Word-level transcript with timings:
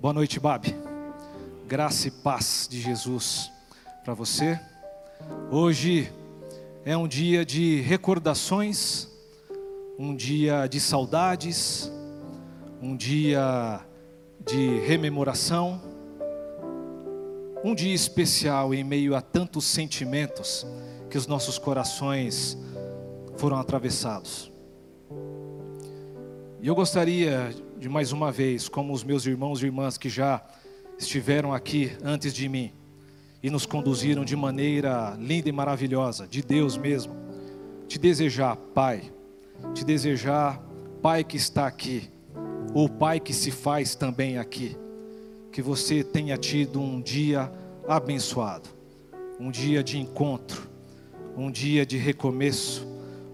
Boa 0.00 0.14
noite, 0.14 0.40
Babi. 0.40 0.74
Graça 1.68 2.08
e 2.08 2.10
paz 2.10 2.66
de 2.70 2.80
Jesus 2.80 3.52
para 4.02 4.14
você. 4.14 4.58
Hoje 5.50 6.10
é 6.86 6.96
um 6.96 7.06
dia 7.06 7.44
de 7.44 7.82
recordações, 7.82 9.10
um 9.98 10.16
dia 10.16 10.66
de 10.66 10.80
saudades, 10.80 11.92
um 12.80 12.96
dia 12.96 13.82
de 14.42 14.78
rememoração, 14.78 15.78
um 17.62 17.74
dia 17.74 17.94
especial 17.94 18.72
em 18.72 18.82
meio 18.82 19.14
a 19.14 19.20
tantos 19.20 19.66
sentimentos 19.66 20.66
que 21.10 21.18
os 21.18 21.26
nossos 21.26 21.58
corações 21.58 22.56
foram 23.36 23.58
atravessados. 23.58 24.50
E 26.58 26.68
eu 26.68 26.74
gostaria 26.74 27.54
de 27.80 27.88
mais 27.88 28.12
uma 28.12 28.30
vez, 28.30 28.68
como 28.68 28.92
os 28.92 29.02
meus 29.02 29.24
irmãos 29.24 29.62
e 29.62 29.66
irmãs 29.66 29.96
que 29.96 30.10
já 30.10 30.44
estiveram 30.98 31.54
aqui 31.54 31.90
antes 32.04 32.34
de 32.34 32.46
mim 32.46 32.70
e 33.42 33.48
nos 33.48 33.64
conduziram 33.64 34.22
de 34.22 34.36
maneira 34.36 35.16
linda 35.18 35.48
e 35.48 35.52
maravilhosa, 35.52 36.26
de 36.26 36.42
Deus 36.42 36.76
mesmo, 36.76 37.16
te 37.88 37.98
desejar, 37.98 38.54
Pai, 38.54 39.10
te 39.72 39.82
desejar, 39.82 40.62
Pai 41.00 41.24
que 41.24 41.38
está 41.38 41.66
aqui, 41.66 42.10
ou 42.74 42.86
Pai 42.86 43.18
que 43.18 43.32
se 43.32 43.50
faz 43.50 43.94
também 43.94 44.36
aqui, 44.36 44.76
que 45.50 45.62
você 45.62 46.04
tenha 46.04 46.36
tido 46.36 46.78
um 46.78 47.00
dia 47.00 47.50
abençoado, 47.88 48.68
um 49.40 49.50
dia 49.50 49.82
de 49.82 49.98
encontro, 49.98 50.68
um 51.34 51.50
dia 51.50 51.86
de 51.86 51.96
recomeço, 51.96 52.86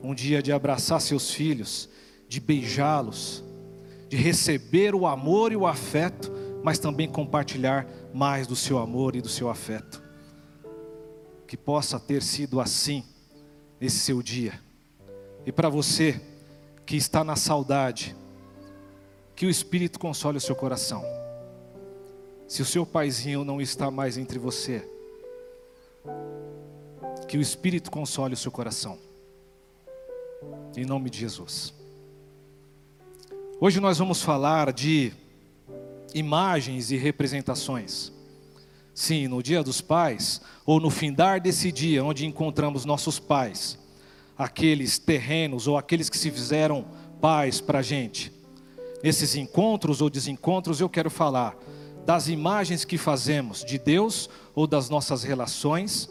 um 0.04 0.14
dia 0.14 0.40
de 0.40 0.52
abraçar 0.52 1.00
seus 1.00 1.32
filhos, 1.32 1.88
de 2.28 2.38
beijá-los, 2.38 3.42
de 4.08 4.16
receber 4.16 4.94
o 4.94 5.06
amor 5.06 5.52
e 5.52 5.56
o 5.56 5.66
afeto, 5.66 6.32
mas 6.62 6.78
também 6.78 7.08
compartilhar 7.08 7.86
mais 8.12 8.46
do 8.46 8.56
seu 8.56 8.78
amor 8.78 9.16
e 9.16 9.20
do 9.20 9.28
seu 9.28 9.48
afeto. 9.48 10.02
Que 11.46 11.56
possa 11.56 11.98
ter 11.98 12.22
sido 12.22 12.60
assim 12.60 13.04
nesse 13.80 13.98
seu 13.98 14.22
dia. 14.22 14.60
E 15.44 15.52
para 15.52 15.68
você 15.68 16.20
que 16.84 16.96
está 16.96 17.22
na 17.22 17.36
saudade, 17.36 18.16
que 19.34 19.46
o 19.46 19.50
Espírito 19.50 19.98
console 19.98 20.38
o 20.38 20.40
seu 20.40 20.56
coração. 20.56 21.04
Se 22.48 22.62
o 22.62 22.64
seu 22.64 22.86
paizinho 22.86 23.44
não 23.44 23.60
está 23.60 23.90
mais 23.90 24.16
entre 24.16 24.38
você, 24.38 24.88
que 27.28 27.36
o 27.36 27.40
Espírito 27.40 27.90
console 27.90 28.34
o 28.34 28.36
seu 28.36 28.52
coração. 28.52 28.98
Em 30.76 30.84
nome 30.84 31.10
de 31.10 31.18
Jesus. 31.18 31.74
Hoje 33.58 33.80
nós 33.80 33.96
vamos 33.96 34.20
falar 34.20 34.70
de 34.70 35.14
imagens 36.14 36.90
e 36.90 36.96
representações. 36.98 38.12
Sim, 38.94 39.28
no 39.28 39.42
dia 39.42 39.62
dos 39.62 39.80
pais, 39.80 40.42
ou 40.66 40.78
no 40.78 40.90
findar 40.90 41.40
desse 41.40 41.72
dia, 41.72 42.04
onde 42.04 42.26
encontramos 42.26 42.84
nossos 42.84 43.18
pais, 43.18 43.78
aqueles 44.36 44.98
terrenos 44.98 45.66
ou 45.66 45.78
aqueles 45.78 46.10
que 46.10 46.18
se 46.18 46.30
fizeram 46.30 46.84
pais 47.18 47.58
para 47.58 47.78
a 47.78 47.82
gente. 47.82 48.30
Nesses 49.02 49.34
encontros 49.34 50.02
ou 50.02 50.10
desencontros, 50.10 50.78
eu 50.78 50.88
quero 50.90 51.08
falar 51.08 51.56
das 52.04 52.28
imagens 52.28 52.84
que 52.84 52.98
fazemos 52.98 53.64
de 53.64 53.78
Deus 53.78 54.28
ou 54.54 54.66
das 54.66 54.90
nossas 54.90 55.22
relações 55.22 56.10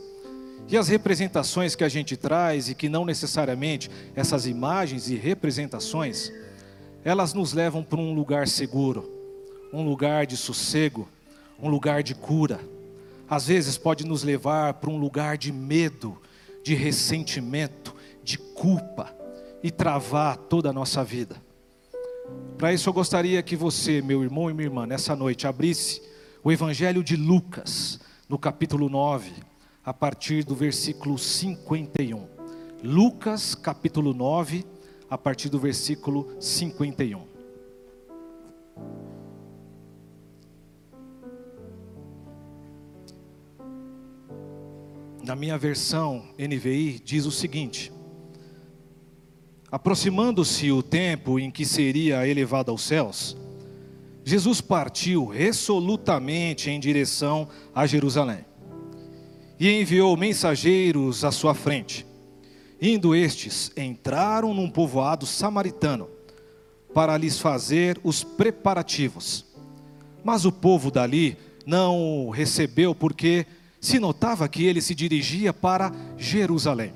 e 0.68 0.76
as 0.76 0.88
representações 0.88 1.76
que 1.76 1.84
a 1.84 1.90
gente 1.90 2.18
traz 2.18 2.70
e 2.70 2.74
que 2.74 2.90
não 2.90 3.06
necessariamente 3.06 3.88
essas 4.16 4.48
imagens 4.48 5.12
e 5.12 5.16
representações 5.16 6.32
elas 7.06 7.36
nos 7.36 7.54
levam 7.54 7.84
para 7.84 8.00
um 8.00 8.16
lugar 8.16 8.48
seguro, 8.48 9.08
um 9.72 9.88
lugar 9.88 10.26
de 10.26 10.36
sossego, 10.36 11.08
um 11.60 11.70
lugar 11.70 12.02
de 12.02 12.16
cura. 12.16 12.60
Às 13.30 13.46
vezes 13.46 13.78
pode 13.78 14.04
nos 14.04 14.24
levar 14.24 14.74
para 14.74 14.90
um 14.90 14.98
lugar 14.98 15.38
de 15.38 15.52
medo, 15.52 16.20
de 16.64 16.74
ressentimento, 16.74 17.96
de 18.24 18.40
culpa 18.40 19.16
e 19.62 19.70
travar 19.70 20.36
toda 20.36 20.72
a 20.72 20.74
nossa 20.74 21.04
vida. 21.04 21.36
Para 22.58 22.74
isso 22.74 22.90
eu 22.90 22.94
gostaria 22.94 23.44
que 23.44 23.56
você, 23.56 24.02
meu 24.02 24.24
irmão 24.24 24.50
e 24.50 24.54
minha 24.54 24.66
irmã, 24.66 24.88
nessa 24.88 25.16
noite 25.16 25.46
abrisse 25.46 26.02
o 26.44 26.52
Evangelho 26.52 27.04
de 27.04 27.16
Lucas, 27.16 28.00
no 28.28 28.40
capítulo 28.40 28.90
9, 28.90 29.32
a 29.84 29.94
partir 29.94 30.44
do 30.44 30.56
versículo 30.56 31.20
51. 31.20 32.28
Lucas, 32.84 33.54
capítulo 33.54 34.12
9, 34.12 34.66
a 35.10 35.18
partir 35.18 35.50
do 35.50 35.60
versículo 35.60 36.36
51. 36.40 37.36
Na 45.24 45.36
minha 45.36 45.58
versão 45.58 46.24
NVI 46.38 47.02
diz 47.04 47.26
o 47.26 47.32
seguinte: 47.32 47.92
Aproximando-se 49.72 50.72
o 50.72 50.84
tempo 50.84 51.40
em 51.40 51.50
que 51.50 51.66
seria 51.66 52.28
elevado 52.28 52.72
aos 52.72 52.84
céus, 52.84 53.36
Jesus 54.24 54.62
partiu 54.62 55.26
resolutamente 55.26 56.70
em 56.70 56.80
direção 56.80 57.48
a 57.74 57.86
Jerusalém 57.86 58.46
e 59.60 59.70
enviou 59.70 60.16
mensageiros 60.18 61.24
à 61.24 61.32
sua 61.32 61.54
frente 61.54 62.06
Indo 62.82 63.16
estes, 63.16 63.72
entraram 63.78 64.54
num 64.54 64.70
povoado 64.70 65.26
samaritano 65.26 66.10
para 66.94 67.18
lhes 67.18 67.40
fazer 67.40 68.00
os 68.04 68.24
preparativos. 68.24 69.46
Mas 70.24 70.46
o 70.46 70.52
povo 70.52 70.90
dali 70.90 71.38
não 71.66 72.28
o 72.28 72.30
recebeu 72.30 72.94
porque 72.94 73.46
se 73.80 74.00
notava 74.00 74.48
que 74.48 74.64
ele 74.66 74.82
se 74.82 74.96
dirigia 74.96 75.54
para 75.54 75.92
Jerusalém. 76.18 76.94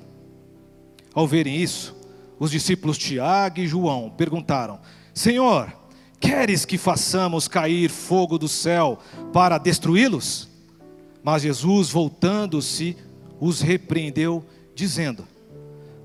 Ao 1.14 1.26
verem 1.26 1.56
isso, 1.56 1.96
os 2.38 2.50
discípulos 2.50 2.98
Tiago 2.98 3.60
e 3.60 3.68
João 3.68 4.10
perguntaram: 4.10 4.80
Senhor, 5.14 5.72
queres 6.18 6.64
que 6.64 6.78
façamos 6.78 7.46
cair 7.46 7.90
fogo 7.90 8.38
do 8.38 8.48
céu 8.48 8.98
para 9.32 9.58
destruí-los? 9.58 10.48
Mas 11.22 11.42
Jesus, 11.42 11.90
voltando-se, 11.90 12.96
os 13.38 13.60
repreendeu, 13.60 14.44
dizendo: 14.74 15.26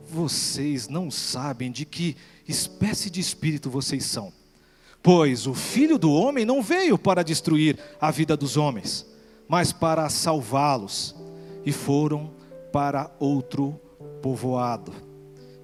vocês 0.10 0.88
não 0.88 1.10
sabem 1.10 1.72
de 1.72 1.86
que 1.86 2.16
espécie 2.48 3.10
de 3.10 3.20
espírito 3.20 3.70
vocês 3.70 4.06
são. 4.06 4.32
Pois 5.02 5.46
o 5.46 5.54
filho 5.54 5.98
do 5.98 6.12
homem 6.12 6.46
não 6.46 6.62
veio 6.62 6.98
para 6.98 7.24
destruir 7.24 7.78
a 8.00 8.10
vida 8.12 8.36
dos 8.36 8.58
homens, 8.58 9.06
mas 9.48 9.72
para 9.72 10.10
salvá-los. 10.10 11.16
E 11.66 11.72
foram 11.72 12.32
para 12.72 13.12
outro 13.20 13.80
povoado. 14.22 14.94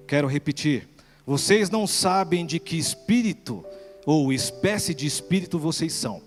Quero 0.06 0.26
repetir: 0.28 0.88
vocês 1.26 1.70
não 1.70 1.86
sabem 1.86 2.44
de 2.44 2.58
que 2.58 2.76
espírito 2.76 3.64
ou 4.04 4.32
espécie 4.32 4.94
de 4.94 5.06
espírito 5.06 5.58
vocês 5.58 5.92
são, 5.92 6.20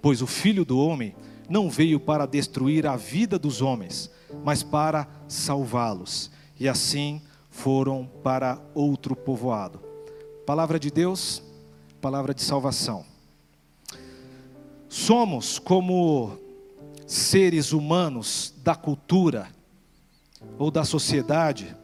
pois 0.00 0.22
o 0.22 0.26
filho 0.26 0.64
do 0.64 0.78
homem 0.78 1.14
não 1.48 1.68
veio 1.68 1.98
para 1.98 2.26
destruir 2.26 2.86
a 2.86 2.96
vida 2.96 3.38
dos 3.38 3.60
homens, 3.62 4.10
mas 4.44 4.62
para 4.62 5.08
salvá-los. 5.28 6.30
E 6.58 6.68
assim 6.68 7.20
foram 7.56 8.08
para 8.22 8.60
outro 8.74 9.16
povoado. 9.16 9.80
Palavra 10.44 10.78
de 10.78 10.90
Deus, 10.90 11.42
palavra 12.02 12.34
de 12.34 12.42
salvação. 12.42 13.04
Somos 14.88 15.58
como 15.58 16.36
seres 17.06 17.72
humanos 17.72 18.54
da 18.62 18.74
cultura 18.74 19.48
ou 20.58 20.70
da 20.70 20.84
sociedade, 20.84 21.74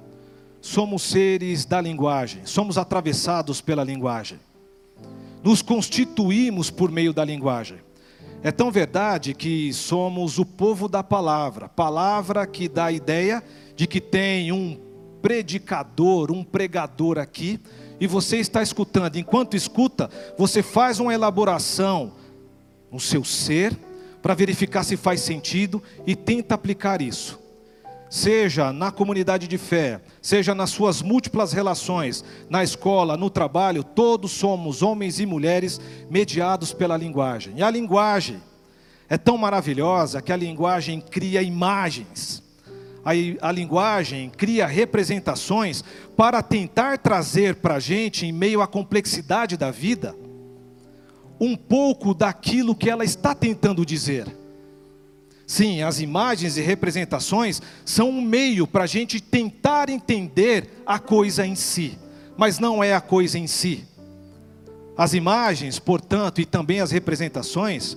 somos 0.61 1.03
seres 1.03 1.65
da 1.65 1.81
linguagem, 1.81 2.45
somos 2.45 2.77
atravessados 2.77 3.63
pela 3.63 3.83
linguagem, 3.83 4.39
nos 5.43 5.63
constituímos 5.63 6.71
por 6.71 6.91
meio 6.91 7.15
da 7.15 7.25
linguagem. 7.25 7.79
É 8.43 8.53
tão 8.53 8.71
verdade 8.71 9.33
que 9.33 9.73
somos 9.73 10.39
o 10.39 10.45
povo 10.45 10.87
da 10.87 11.03
palavra, 11.03 11.69
palavra 11.69 12.47
que 12.47 12.69
dá 12.69 12.87
a 12.87 12.93
ideia 12.93 13.43
de 13.75 13.87
que 13.87 14.01
tem 14.01 14.53
um 14.53 14.79
predicador, 15.23 16.33
um 16.33 16.43
pregador 16.43 17.19
aqui, 17.19 17.61
e 18.01 18.07
você 18.07 18.39
está 18.39 18.63
escutando. 18.63 19.17
Enquanto 19.17 19.57
escuta, 19.57 20.11
você 20.37 20.63
faz 20.63 20.99
uma 20.99 21.15
elaboração 21.15 22.13
no 22.91 22.99
seu 22.99 23.25
ser, 23.25 23.79
para 24.21 24.35
verificar 24.35 24.85
se 24.85 24.97
faz 24.97 25.21
sentido 25.21 25.83
e 26.07 26.15
tenta 26.15 26.55
aplicar 26.55 27.01
isso. 27.03 27.41
Seja 28.09 28.73
na 28.73 28.93
comunidade 28.93 29.49
de 29.49 29.57
fé, 29.57 30.01
seja 30.21 30.55
nas 30.55 30.71
suas 30.71 31.01
múltiplas 31.01 31.53
relações, 31.53 32.23
na 32.49 32.63
escola, 32.63 33.17
no 33.17 33.31
trabalho, 33.31 33.83
todos 33.83 34.33
somos 34.33 34.83
homens 34.83 35.19
e 35.19 35.25
mulheres 35.25 35.81
mediados 36.11 36.73
pela 36.73 36.97
linguagem. 36.97 37.55
E 37.57 37.63
a 37.63 37.71
linguagem 37.71 38.41
é 39.09 39.17
tão 39.17 39.39
maravilhosa 39.39 40.21
que 40.21 40.33
a 40.33 40.37
linguagem 40.37 41.01
cria 41.01 41.43
imagens 41.43 42.43
a, 43.05 43.49
a 43.49 43.53
linguagem 43.53 44.31
cria 44.31 44.67
representações 44.67 45.83
para 46.17 46.43
tentar 46.43 46.99
trazer 46.99 47.57
para 47.57 47.77
a 47.77 47.81
gente, 47.81 48.27
em 48.27 48.33
meio 48.33 48.63
à 48.63 48.67
complexidade 48.67 49.57
da 49.57 49.71
vida, 49.71 50.15
um 51.41 51.57
pouco 51.57 52.15
daquilo 52.15 52.75
que 52.75 52.89
ela 52.89 53.05
está 53.05 53.35
tentando 53.35 53.85
dizer. 53.85 54.27
Sim, 55.47 55.83
as 55.83 56.01
imagens 56.01 56.57
e 56.57 56.63
representações 56.63 57.61
são 57.85 58.09
um 58.09 58.23
meio 58.23 58.67
para 58.67 58.85
a 58.85 58.87
gente 58.87 59.21
tentar 59.21 59.91
entender 59.91 60.83
a 60.87 60.99
coisa 60.99 61.45
em 61.47 61.55
si, 61.55 61.99
mas 62.37 62.59
não 62.59 62.83
é 62.83 62.95
a 62.95 63.01
coisa 63.01 63.39
em 63.39 63.47
si. 63.47 63.85
As 64.97 65.15
imagens, 65.15 65.79
portanto, 65.79 66.41
e 66.41 66.47
também 66.47 66.81
as 66.81 66.91
representações, 66.91 67.97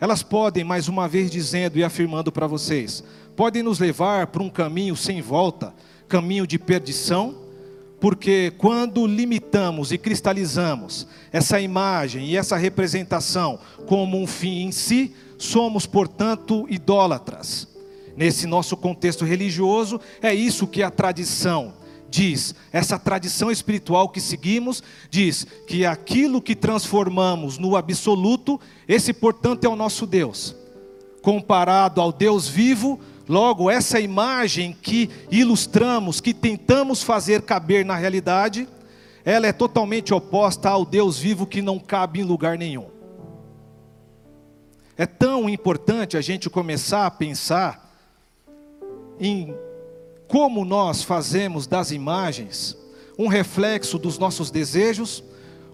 elas 0.00 0.22
podem, 0.22 0.62
mais 0.62 0.88
uma 0.88 1.08
vez 1.08 1.30
dizendo 1.30 1.78
e 1.78 1.84
afirmando 1.84 2.30
para 2.30 2.46
vocês, 2.46 3.02
podem 3.36 3.62
nos 3.62 3.78
levar 3.78 4.28
para 4.28 4.42
um 4.42 4.50
caminho 4.50 4.96
sem 4.96 5.20
volta, 5.20 5.74
caminho 6.08 6.46
de 6.46 6.58
perdição, 6.58 7.34
porque 8.00 8.52
quando 8.58 9.06
limitamos 9.06 9.90
e 9.90 9.98
cristalizamos 9.98 11.06
essa 11.32 11.60
imagem 11.60 12.26
e 12.26 12.36
essa 12.36 12.56
representação 12.56 13.58
como 13.86 14.20
um 14.20 14.26
fim 14.26 14.62
em 14.62 14.72
si, 14.72 15.14
somos, 15.38 15.86
portanto, 15.86 16.66
idólatras. 16.68 17.68
Nesse 18.16 18.46
nosso 18.46 18.76
contexto 18.76 19.24
religioso, 19.24 20.00
é 20.22 20.32
isso 20.32 20.66
que 20.66 20.82
a 20.82 20.90
tradição 20.90 21.74
diz, 22.14 22.54
essa 22.72 22.96
tradição 22.96 23.50
espiritual 23.50 24.08
que 24.08 24.20
seguimos, 24.20 24.84
diz 25.10 25.44
que 25.66 25.84
aquilo 25.84 26.40
que 26.40 26.54
transformamos 26.54 27.58
no 27.58 27.74
absoluto, 27.74 28.60
esse, 28.86 29.12
portanto, 29.12 29.64
é 29.64 29.68
o 29.68 29.74
nosso 29.74 30.06
Deus. 30.06 30.54
Comparado 31.20 32.00
ao 32.00 32.12
Deus 32.12 32.46
vivo, 32.46 33.00
logo, 33.28 33.70
essa 33.70 34.00
imagem 34.00 34.76
que 34.80 35.10
ilustramos, 35.30 36.20
que 36.20 36.34
tentamos 36.34 37.02
fazer 37.02 37.42
caber 37.42 37.84
na 37.84 37.96
realidade, 37.96 38.68
ela 39.24 39.46
é 39.46 39.52
totalmente 39.52 40.12
oposta 40.12 40.68
ao 40.68 40.84
Deus 40.84 41.18
vivo 41.18 41.46
que 41.46 41.62
não 41.62 41.78
cabe 41.78 42.20
em 42.20 42.24
lugar 42.24 42.58
nenhum. 42.58 42.88
É 44.96 45.06
tão 45.06 45.48
importante 45.48 46.16
a 46.16 46.20
gente 46.20 46.48
começar 46.50 47.06
a 47.06 47.10
pensar 47.10 47.92
em 49.18 49.54
como 50.28 50.64
nós 50.64 51.02
fazemos 51.02 51.66
das 51.66 51.90
imagens 51.90 52.76
um 53.18 53.28
reflexo 53.28 53.98
dos 53.98 54.18
nossos 54.18 54.50
desejos, 54.50 55.22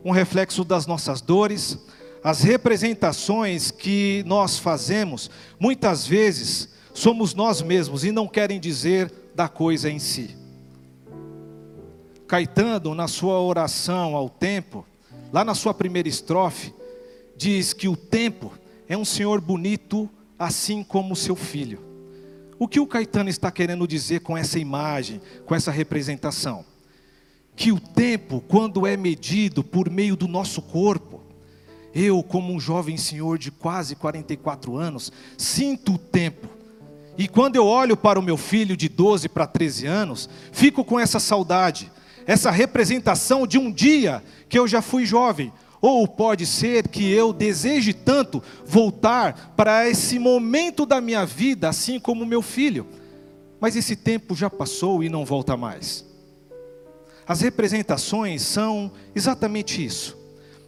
um 0.04 0.10
reflexo 0.10 0.64
das 0.64 0.86
nossas 0.86 1.20
dores, 1.20 1.78
as 2.22 2.42
representações 2.42 3.70
que 3.70 4.22
nós 4.26 4.58
fazemos, 4.58 5.30
muitas 5.58 6.06
vezes 6.06 6.68
somos 6.94 7.34
nós 7.34 7.62
mesmos 7.62 8.04
e 8.04 8.12
não 8.12 8.26
querem 8.26 8.60
dizer 8.60 9.12
da 9.34 9.48
coisa 9.48 9.90
em 9.90 9.98
si. 9.98 10.36
Caetano, 12.26 12.94
na 12.94 13.08
sua 13.08 13.40
oração 13.40 14.14
ao 14.14 14.28
tempo, 14.28 14.86
lá 15.32 15.44
na 15.44 15.54
sua 15.54 15.74
primeira 15.74 16.08
estrofe, 16.08 16.72
diz 17.36 17.72
que 17.72 17.88
o 17.88 17.96
tempo 17.96 18.52
é 18.88 18.96
um 18.96 19.04
senhor 19.04 19.40
bonito, 19.40 20.08
assim 20.38 20.82
como 20.82 21.16
seu 21.16 21.34
filho. 21.34 21.80
O 22.58 22.68
que 22.68 22.78
o 22.78 22.86
Caetano 22.86 23.30
está 23.30 23.50
querendo 23.50 23.88
dizer 23.88 24.20
com 24.20 24.36
essa 24.36 24.58
imagem, 24.58 25.20
com 25.46 25.54
essa 25.54 25.70
representação? 25.70 26.64
Que 27.56 27.72
o 27.72 27.80
tempo, 27.80 28.44
quando 28.46 28.86
é 28.86 28.96
medido 28.96 29.64
por 29.64 29.88
meio 29.88 30.14
do 30.14 30.28
nosso 30.28 30.60
corpo, 30.60 31.22
eu, 31.94 32.22
como 32.22 32.52
um 32.52 32.60
jovem 32.60 32.96
senhor 32.96 33.38
de 33.38 33.50
quase 33.50 33.96
44 33.96 34.76
anos, 34.76 35.10
sinto 35.38 35.94
o 35.94 35.98
tempo. 35.98 36.48
E 37.18 37.28
quando 37.28 37.56
eu 37.56 37.66
olho 37.66 37.96
para 37.96 38.18
o 38.18 38.22
meu 38.22 38.36
filho 38.36 38.76
de 38.76 38.88
12 38.88 39.28
para 39.28 39.46
13 39.46 39.86
anos, 39.86 40.28
fico 40.52 40.84
com 40.84 40.98
essa 40.98 41.20
saudade, 41.20 41.90
essa 42.26 42.50
representação 42.50 43.46
de 43.46 43.58
um 43.58 43.70
dia 43.70 44.22
que 44.48 44.58
eu 44.58 44.66
já 44.66 44.80
fui 44.80 45.04
jovem, 45.04 45.52
ou 45.80 46.06
pode 46.06 46.44
ser 46.46 46.88
que 46.88 47.10
eu 47.10 47.32
deseje 47.32 47.92
tanto 47.92 48.42
voltar 48.66 49.54
para 49.56 49.88
esse 49.88 50.18
momento 50.18 50.84
da 50.84 51.00
minha 51.00 51.24
vida, 51.24 51.68
assim 51.68 51.98
como 51.98 52.26
meu 52.26 52.42
filho, 52.42 52.86
mas 53.58 53.76
esse 53.76 53.96
tempo 53.96 54.34
já 54.34 54.50
passou 54.50 55.02
e 55.02 55.08
não 55.08 55.24
volta 55.24 55.56
mais. 55.56 56.04
As 57.26 57.40
representações 57.40 58.42
são 58.42 58.90
exatamente 59.14 59.84
isso. 59.84 60.19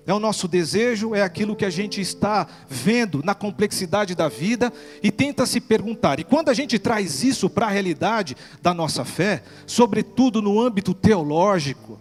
É 0.04 0.12
o 0.12 0.18
nosso 0.18 0.48
desejo, 0.48 1.14
é 1.14 1.22
aquilo 1.22 1.54
que 1.54 1.64
a 1.64 1.70
gente 1.70 2.00
está 2.00 2.46
vendo 2.68 3.22
na 3.22 3.34
complexidade 3.34 4.14
da 4.16 4.28
vida 4.28 4.72
e 5.00 5.12
tenta 5.12 5.46
se 5.46 5.60
perguntar. 5.60 6.18
E 6.18 6.24
quando 6.24 6.48
a 6.48 6.54
gente 6.54 6.78
traz 6.78 7.22
isso 7.22 7.48
para 7.48 7.66
a 7.66 7.70
realidade 7.70 8.36
da 8.60 8.74
nossa 8.74 9.04
fé, 9.04 9.44
sobretudo 9.64 10.42
no 10.42 10.60
âmbito 10.60 10.92
teológico, 10.92 12.00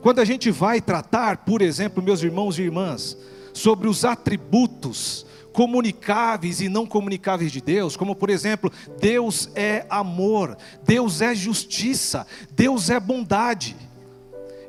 quando 0.00 0.20
a 0.20 0.24
gente 0.24 0.50
vai 0.50 0.80
tratar, 0.80 1.38
por 1.38 1.60
exemplo, 1.60 2.02
meus 2.02 2.22
irmãos 2.22 2.58
e 2.58 2.62
irmãs, 2.62 3.18
sobre 3.52 3.86
os 3.86 4.04
atributos 4.04 5.26
comunicáveis 5.52 6.60
e 6.60 6.68
não 6.68 6.86
comunicáveis 6.86 7.52
de 7.52 7.60
Deus, 7.60 7.96
como 7.96 8.14
por 8.14 8.30
exemplo, 8.30 8.72
Deus 8.98 9.50
é 9.54 9.84
amor, 9.90 10.56
Deus 10.84 11.20
é 11.20 11.34
justiça, 11.34 12.26
Deus 12.52 12.88
é 12.88 12.98
bondade. 12.98 13.76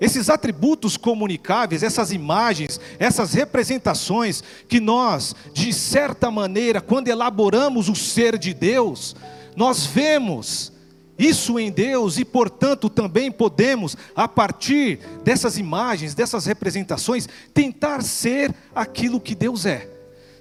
Esses 0.01 0.31
atributos 0.31 0.97
comunicáveis, 0.97 1.83
essas 1.83 2.11
imagens, 2.11 2.79
essas 2.97 3.33
representações 3.33 4.43
que 4.67 4.79
nós, 4.79 5.35
de 5.53 5.71
certa 5.71 6.31
maneira, 6.31 6.81
quando 6.81 7.07
elaboramos 7.07 7.87
o 7.87 7.93
ser 7.93 8.35
de 8.39 8.51
Deus, 8.51 9.15
nós 9.55 9.85
vemos 9.85 10.73
isso 11.19 11.59
em 11.59 11.69
Deus 11.69 12.17
e, 12.17 12.25
portanto, 12.25 12.89
também 12.89 13.31
podemos, 13.31 13.95
a 14.15 14.27
partir 14.27 14.97
dessas 15.23 15.59
imagens, 15.59 16.15
dessas 16.15 16.47
representações, 16.47 17.29
tentar 17.53 18.01
ser 18.01 18.51
aquilo 18.73 19.21
que 19.21 19.35
Deus 19.35 19.67
é: 19.67 19.87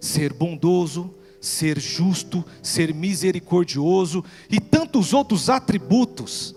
ser 0.00 0.32
bondoso, 0.32 1.14
ser 1.38 1.78
justo, 1.78 2.42
ser 2.62 2.94
misericordioso 2.94 4.24
e 4.48 4.58
tantos 4.58 5.12
outros 5.12 5.50
atributos 5.50 6.54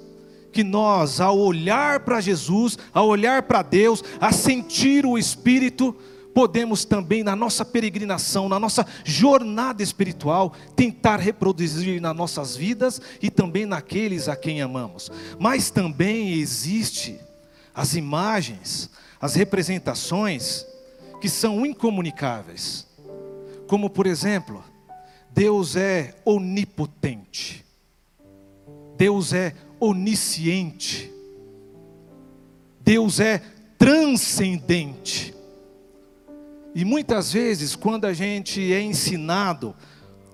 que 0.54 0.64
nós, 0.64 1.20
ao 1.20 1.38
olhar 1.38 2.02
para 2.02 2.22
Jesus, 2.22 2.78
ao 2.94 3.08
olhar 3.08 3.44
para 3.44 3.64
Deus, 3.64 4.04
a 4.22 4.32
sentir 4.32 5.06
o 5.06 5.18
Espírito, 5.18 5.94
podemos 6.34 6.86
também, 6.86 7.24
na 7.24 7.36
nossa 7.36 7.66
peregrinação, 7.66 8.48
na 8.48 8.60
nossa 8.60 8.86
jornada 9.04 9.84
espiritual, 9.84 10.54
tentar 10.76 11.18
reproduzir 11.18 12.00
nas 12.00 12.16
nossas 12.16 12.56
vidas 12.56 13.02
e 13.22 13.30
também 13.30 13.66
naqueles 13.66 14.30
a 14.30 14.36
quem 14.36 14.62
amamos. 14.62 15.12
Mas 15.40 15.70
também 15.70 16.34
existe 16.34 17.20
as 17.74 17.96
imagens, 17.96 18.90
as 19.20 19.36
representações 19.36 20.66
que 21.20 21.30
são 21.30 21.66
incomunicáveis. 21.66 22.88
Como 23.68 23.90
por 23.90 24.06
exemplo, 24.06 24.64
Deus 25.32 25.76
é 25.76 26.14
onipotente. 26.26 27.66
Deus 28.98 29.34
é 29.34 29.54
onisciente. 29.84 31.12
Deus 32.80 33.20
é 33.20 33.42
transcendente. 33.78 35.34
E 36.74 36.86
muitas 36.86 37.34
vezes, 37.34 37.76
quando 37.76 38.06
a 38.06 38.14
gente 38.14 38.74
é 38.74 38.82
ensinado 38.82 39.76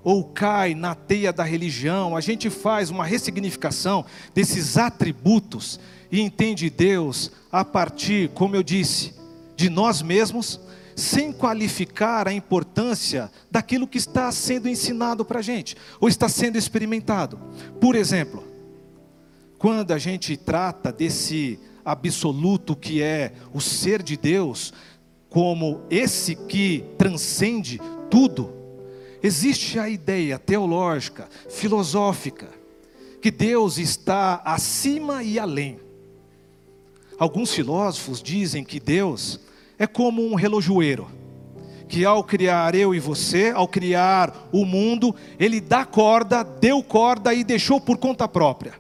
ou 0.04 0.24
cai 0.24 0.74
na 0.76 0.94
teia 0.94 1.34
da 1.34 1.44
religião, 1.44 2.16
a 2.16 2.22
gente 2.22 2.50
faz 2.50 2.90
uma 2.90 3.04
ressignificação 3.04 4.06
desses 4.34 4.78
atributos 4.78 5.80
e 6.12 6.22
entende 6.22 6.70
Deus 6.70 7.32
a 7.52 7.66
partir, 7.66 8.30
como 8.30 8.56
eu 8.56 8.64
disse, 8.64 9.16
de 9.56 9.70
nós 9.70 10.02
mesmos, 10.02 10.60
sem 10.96 11.32
qualificar 11.32 12.28
a 12.28 12.34
importância 12.34 13.32
daquilo 13.50 13.88
que 13.88 13.98
está 13.98 14.32
sendo 14.32 14.70
ensinado 14.70 15.26
para 15.26 15.40
a 15.40 15.42
gente, 15.44 15.76
ou 16.00 16.08
está 16.08 16.30
sendo 16.30 16.58
experimentado. 16.58 17.40
Por 17.80 17.96
exemplo, 17.96 18.49
quando 19.60 19.92
a 19.92 19.98
gente 19.98 20.38
trata 20.38 20.90
desse 20.90 21.60
absoluto 21.84 22.78
que 22.78 23.02
é 23.02 23.34
o 23.54 23.60
ser 23.60 24.02
de 24.02 24.16
Deus, 24.16 24.74
como 25.30 25.82
esse 25.90 26.34
que 26.34 26.86
transcende 26.98 27.80
tudo, 28.10 28.54
existe 29.22 29.78
a 29.78 29.90
ideia 29.90 30.40
teológica, 30.40 31.28
filosófica, 31.50 32.48
que 33.22 33.30
Deus 33.30 33.78
está 33.78 34.42
acima 34.46 35.22
e 35.24 35.38
além. 35.38 35.78
Alguns 37.18 37.54
filósofos 37.54 38.24
dizem 38.24 38.64
que 38.64 38.80
Deus 38.80 39.42
é 39.78 39.86
como 39.86 40.26
um 40.26 40.36
relojoeiro, 40.36 41.12
que 41.90 42.06
ao 42.06 42.24
criar 42.24 42.76
eu 42.76 42.96
e 42.96 43.00
você, 43.00 43.52
ao 43.54 43.68
criar 43.68 44.48
o 44.54 44.64
mundo, 44.64 45.14
ele 45.38 45.60
dá 45.60 45.84
corda, 45.84 46.44
deu 46.44 46.82
corda 46.82 47.34
e 47.34 47.44
deixou 47.44 47.82
por 47.82 47.98
conta 47.98 48.26
própria. 48.26 48.79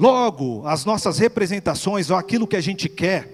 Logo, 0.00 0.66
as 0.66 0.86
nossas 0.86 1.18
representações, 1.18 2.08
ou 2.08 2.16
aquilo 2.16 2.46
que 2.46 2.56
a 2.56 2.60
gente 2.62 2.88
quer, 2.88 3.28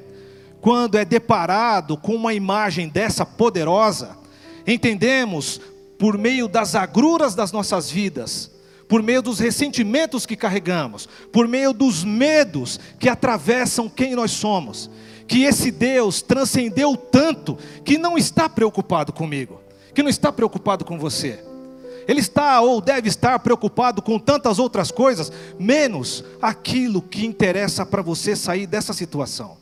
quando 0.61 0.99
é 0.99 1.05
deparado 1.05 1.97
com 1.97 2.13
uma 2.13 2.35
imagem 2.35 2.89
dessa 2.89 3.25
poderosa, 3.25 4.19
entendemos 4.67 5.61
por 5.97 6.19
meio 6.19 6.49
das 6.49 6.75
agruras 6.75 7.37
das 7.37 7.53
nossas 7.53 7.89
vidas, 7.89 8.51
por 8.89 9.01
meio 9.01 9.23
dos 9.23 9.39
ressentimentos 9.39 10.27
que 10.27 10.35
carregamos, 10.35 11.09
por 11.33 11.47
meio 11.47 11.73
dos 11.73 12.03
medos 12.03 12.81
que 12.99 13.09
atravessam 13.09 13.89
quem 13.89 14.17
nós 14.17 14.33
somos, 14.33 14.91
que 15.29 15.45
esse 15.45 15.71
Deus 15.71 16.21
transcendeu 16.21 16.97
tanto 16.97 17.57
que 17.85 17.97
não 17.97 18.19
está 18.19 18.49
preocupado 18.49 19.13
comigo, 19.13 19.61
que 19.95 20.03
não 20.03 20.11
está 20.11 20.33
preocupado 20.33 20.85
com 20.85 20.99
você. 20.99 21.45
Ele 22.07 22.21
está 22.21 22.61
ou 22.61 22.81
deve 22.81 23.09
estar 23.09 23.39
preocupado 23.41 24.01
com 24.01 24.19
tantas 24.19 24.59
outras 24.59 24.91
coisas, 24.91 25.33
menos 25.59 26.25
aquilo 26.41 27.03
que 27.03 27.27
interessa 27.27 27.85
para 27.85 28.03
você 28.03 28.37
sair 28.37 28.67
dessa 28.67 28.93
situação. 28.93 29.57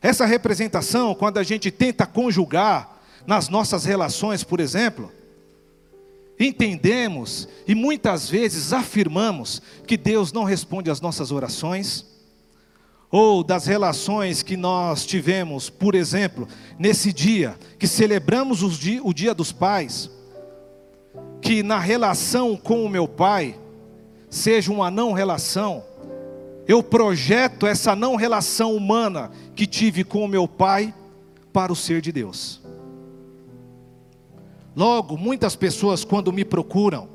Essa 0.00 0.24
representação, 0.24 1.14
quando 1.14 1.38
a 1.38 1.42
gente 1.42 1.70
tenta 1.70 2.06
conjugar 2.06 2.98
nas 3.26 3.48
nossas 3.48 3.84
relações, 3.84 4.44
por 4.44 4.60
exemplo, 4.60 5.12
entendemos 6.38 7.48
e 7.66 7.74
muitas 7.74 8.28
vezes 8.28 8.72
afirmamos 8.72 9.60
que 9.86 9.96
Deus 9.96 10.32
não 10.32 10.44
responde 10.44 10.90
às 10.90 11.00
nossas 11.00 11.32
orações, 11.32 12.06
ou 13.10 13.42
das 13.44 13.66
relações 13.66 14.42
que 14.42 14.56
nós 14.56 15.06
tivemos, 15.06 15.70
por 15.70 15.94
exemplo, 15.94 16.48
nesse 16.78 17.12
dia 17.12 17.56
que 17.78 17.86
celebramos 17.86 18.62
o 18.62 19.14
dia 19.14 19.34
dos 19.34 19.52
pais, 19.52 20.10
que 21.40 21.62
na 21.62 21.78
relação 21.78 22.56
com 22.56 22.84
o 22.84 22.88
meu 22.88 23.06
pai 23.06 23.58
seja 24.28 24.72
uma 24.72 24.90
não 24.90 25.12
relação, 25.12 25.84
eu 26.66 26.82
projeto 26.82 27.66
essa 27.66 27.94
não 27.94 28.16
relação 28.16 28.74
humana 28.74 29.30
que 29.54 29.66
tive 29.66 30.02
com 30.02 30.24
o 30.24 30.28
meu 30.28 30.48
pai 30.48 30.92
para 31.52 31.72
o 31.72 31.76
ser 31.76 32.00
de 32.00 32.10
Deus. 32.10 32.60
Logo, 34.74 35.16
muitas 35.16 35.56
pessoas 35.56 36.04
quando 36.04 36.32
me 36.32 36.44
procuram, 36.44 37.08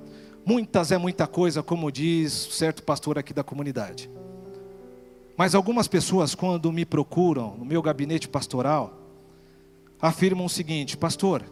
muitas 0.45 0.91
é 0.91 0.97
muita 0.97 1.27
coisa, 1.27 1.61
como 1.61 1.91
diz 1.91 2.31
certo 2.31 2.81
pastor 2.81 3.19
aqui 3.19 3.33
da 3.33 3.43
comunidade. 3.43 4.09
Mas 5.37 5.53
algumas 5.53 5.87
pessoas 5.87 6.33
quando 6.33 6.71
me 6.71 6.85
procuram 6.85 7.55
no 7.57 7.65
meu 7.65 7.81
gabinete 7.81 8.27
pastoral, 8.27 8.93
afirmam 10.01 10.45
o 10.45 10.49
seguinte: 10.49 10.97
"Pastor, 10.97 11.43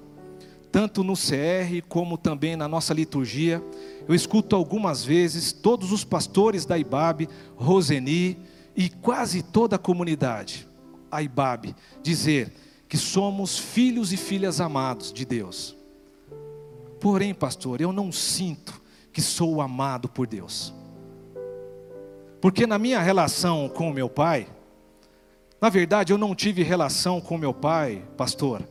tanto 0.72 1.04
no 1.04 1.14
CR 1.14 1.84
como 1.88 2.18
também 2.18 2.56
na 2.56 2.68
nossa 2.68 2.94
liturgia, 2.94 3.64
eu 4.08 4.14
escuto 4.14 4.56
algumas 4.56 5.04
vezes 5.04 5.52
todos 5.52 5.92
os 5.92 6.04
pastores 6.04 6.66
da 6.66 6.78
IBAB, 6.78 7.28
Roseni 7.56 8.38
e 8.76 8.90
quase 8.90 9.42
toda 9.42 9.76
a 9.76 9.80
comunidade, 9.80 10.68
a 11.12 11.24
IBAB, 11.24 11.76
dizer 12.04 12.54
que 12.88 12.98
somos 12.98 13.58
filhos 13.58 14.14
e 14.14 14.18
filhas 14.18 14.62
amados 14.62 15.12
de 15.12 15.26
Deus. 15.26 15.76
Porém, 17.00 17.34
pastor, 17.34 17.82
eu 17.82 17.92
não 17.92 18.12
sinto 18.12 18.80
que 19.12 19.22
sou 19.22 19.62
amado 19.62 20.08
por 20.08 20.28
Deus. 20.28 20.74
Porque 22.42 22.68
na 22.68 22.78
minha 22.78 23.00
relação 23.00 23.68
com 23.70 23.90
o 23.90 23.94
meu 23.94 24.10
pai, 24.10 24.48
na 25.60 25.70
verdade 25.70 26.14
eu 26.14 26.18
não 26.18 26.36
tive 26.36 26.64
relação 26.64 27.20
com 27.20 27.38
meu 27.38 27.54
pai, 27.54 28.04
pastor 28.16 28.64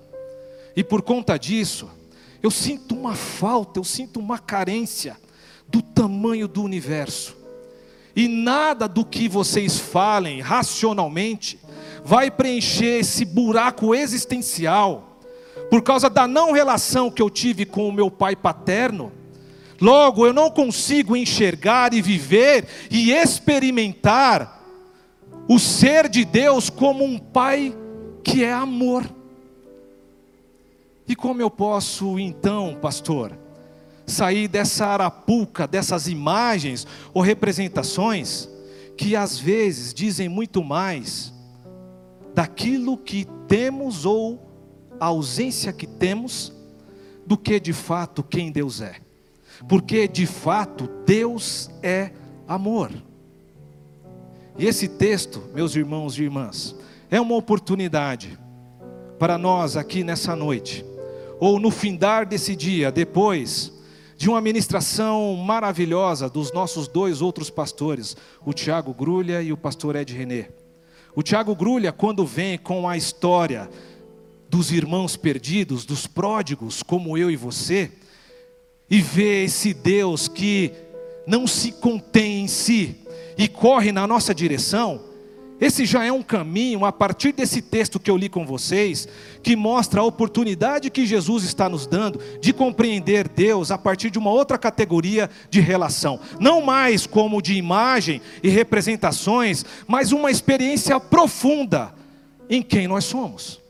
e 0.79 0.85
por 0.85 1.03
conta 1.03 1.37
disso, 1.37 1.91
eu 2.41 2.53
sinto 2.53 2.95
uma 2.95 3.17
falta, 3.17 3.81
eu 3.81 3.85
sinto 3.85 4.21
uma 4.21 4.39
carência 4.39 5.17
do 5.67 5.83
tamanho 5.83 6.47
do 6.47 6.63
universo. 6.63 7.37
E 8.15 8.29
nada 8.29 8.87
do 8.87 9.05
que 9.05 9.29
vocês 9.29 9.77
falem 9.81 10.41
racionalmente 10.41 11.59
vai 12.05 12.31
preencher 12.31 13.01
esse 13.01 13.25
buraco 13.25 13.93
existencial, 13.93 15.19
por 15.69 15.83
causa 15.83 16.09
da 16.09 16.29
não 16.29 16.53
relação 16.53 17.11
que 17.11 17.21
eu 17.21 17.29
tive 17.29 17.67
com 17.67 17.89
o 17.89 17.93
meu 17.93 18.09
pai 18.09 18.37
paterno. 18.37 19.11
Logo, 19.81 20.25
eu 20.25 20.33
não 20.33 20.49
consigo 20.49 21.17
enxergar 21.17 21.93
e 21.93 22.01
viver 22.01 22.69
e 22.89 23.11
experimentar 23.11 24.63
o 25.49 25.59
ser 25.59 26.09
de 26.09 26.25
Deus 26.25 26.71
como 26.71 27.03
um 27.03 27.19
pai 27.19 27.77
que 28.23 28.45
é 28.45 28.53
amor. 28.53 29.18
E 31.09 31.17
como 31.17 31.41
eu 31.41 31.51
posso 31.51 32.19
então, 32.19 32.77
pastor, 32.81 33.33
sair 34.07 34.47
dessa 34.47 34.87
arapuca, 34.87 35.67
dessas 35.67 36.07
imagens 36.07 36.87
ou 37.15 37.23
representações 37.23 38.47
que 38.95 39.17
às 39.17 39.39
vezes 39.39 39.95
dizem 39.95 40.29
muito 40.29 40.63
mais 40.63 41.33
daquilo 42.35 42.99
que 42.99 43.27
temos 43.47 44.05
ou 44.05 44.39
a 45.01 45.07
ausência 45.07 45.73
que 45.73 45.87
temos 45.87 46.53
do 47.27 47.39
que 47.39 47.59
de 47.59 47.73
fato 47.73 48.23
quem 48.23 48.53
Deus 48.53 48.83
é. 48.83 48.97
Porque 49.67 50.07
de 50.07 50.27
fato 50.27 50.91
Deus 51.07 51.71
é 51.83 52.11
amor. 52.47 52.91
E 54.59 54.67
esse 54.67 54.89
texto, 54.89 55.43
meus 55.55 55.75
irmãos 55.75 56.19
e 56.19 56.25
irmãs, 56.25 56.75
é 57.11 57.19
uma 57.19 57.35
oportunidade 57.35 58.39
para 59.19 59.39
nós 59.39 59.77
aqui 59.77 60.05
nessa 60.05 60.37
noite 60.37 60.85
ou 61.41 61.59
no 61.59 61.71
findar 61.71 62.27
desse 62.27 62.55
dia, 62.55 62.91
depois 62.91 63.73
de 64.17 64.29
uma 64.29 64.41
ministração 64.41 65.37
maravilhosa 65.37 66.29
dos 66.29 66.53
nossos 66.53 66.89
dois 66.89 67.23
outros 67.23 67.51
pastores, 67.51 68.17
o 68.45 68.53
Tiago 68.53 68.93
Grulha 68.93 69.41
e 69.41 69.53
o 69.53 69.57
pastor 69.57 69.95
Ed 69.95 70.13
René. 70.13 70.49
O 71.15 71.23
Tiago 71.23 71.55
Grulha, 71.55 71.93
quando 71.93 72.27
vem 72.27 72.59
com 72.59 72.89
a 72.89 72.97
história 72.97 73.71
dos 74.49 74.73
irmãos 74.73 75.17
perdidos, 75.17 75.85
dos 75.85 76.07
pródigos, 76.07 76.83
como 76.83 77.17
eu 77.17 77.31
e 77.31 77.37
você, 77.37 77.93
e 78.91 79.01
vê 79.01 79.45
esse 79.45 79.73
Deus 79.73 80.27
que 80.27 80.73
não 81.27 81.47
se 81.47 81.73
contém 81.73 82.41
em 82.41 82.49
si 82.49 82.97
e 83.37 83.47
corre 83.47 83.93
na 83.93 84.07
nossa 84.07 84.35
direção, 84.35 85.08
esse 85.61 85.85
já 85.85 86.05
é 86.05 86.13
um 86.13 86.23
caminho, 86.23 86.85
a 86.85 86.93
partir 86.93 87.33
desse 87.33 87.61
texto 87.61 87.99
que 87.99 88.09
eu 88.09 88.17
li 88.17 88.29
com 88.29 88.47
vocês, 88.47 89.09
que 89.43 89.57
mostra 89.57 90.01
a 90.01 90.05
oportunidade 90.05 90.91
que 90.91 91.05
Jesus 91.05 91.43
está 91.43 91.69
nos 91.69 91.85
dando 91.85 92.21
de 92.41 92.53
compreender 92.53 93.29
Deus 93.29 93.73
a 93.73 93.79
partir 93.79 94.09
de 94.11 94.19
uma 94.19 94.31
outra 94.31 94.57
categoria 94.57 95.29
de 95.51 95.61
relação. 95.61 96.21
Não 96.39 96.63
mais 96.63 97.07
como 97.07 97.43
de 97.43 97.55
imagem 97.55 98.23
e 98.41 98.49
representações, 98.49 99.65
mas 99.89 100.13
uma 100.13 100.31
experiência 100.31 101.01
profunda 101.01 101.93
em 102.49 102.63
quem 102.63 102.87
nós 102.87 103.05
somos. 103.05 103.61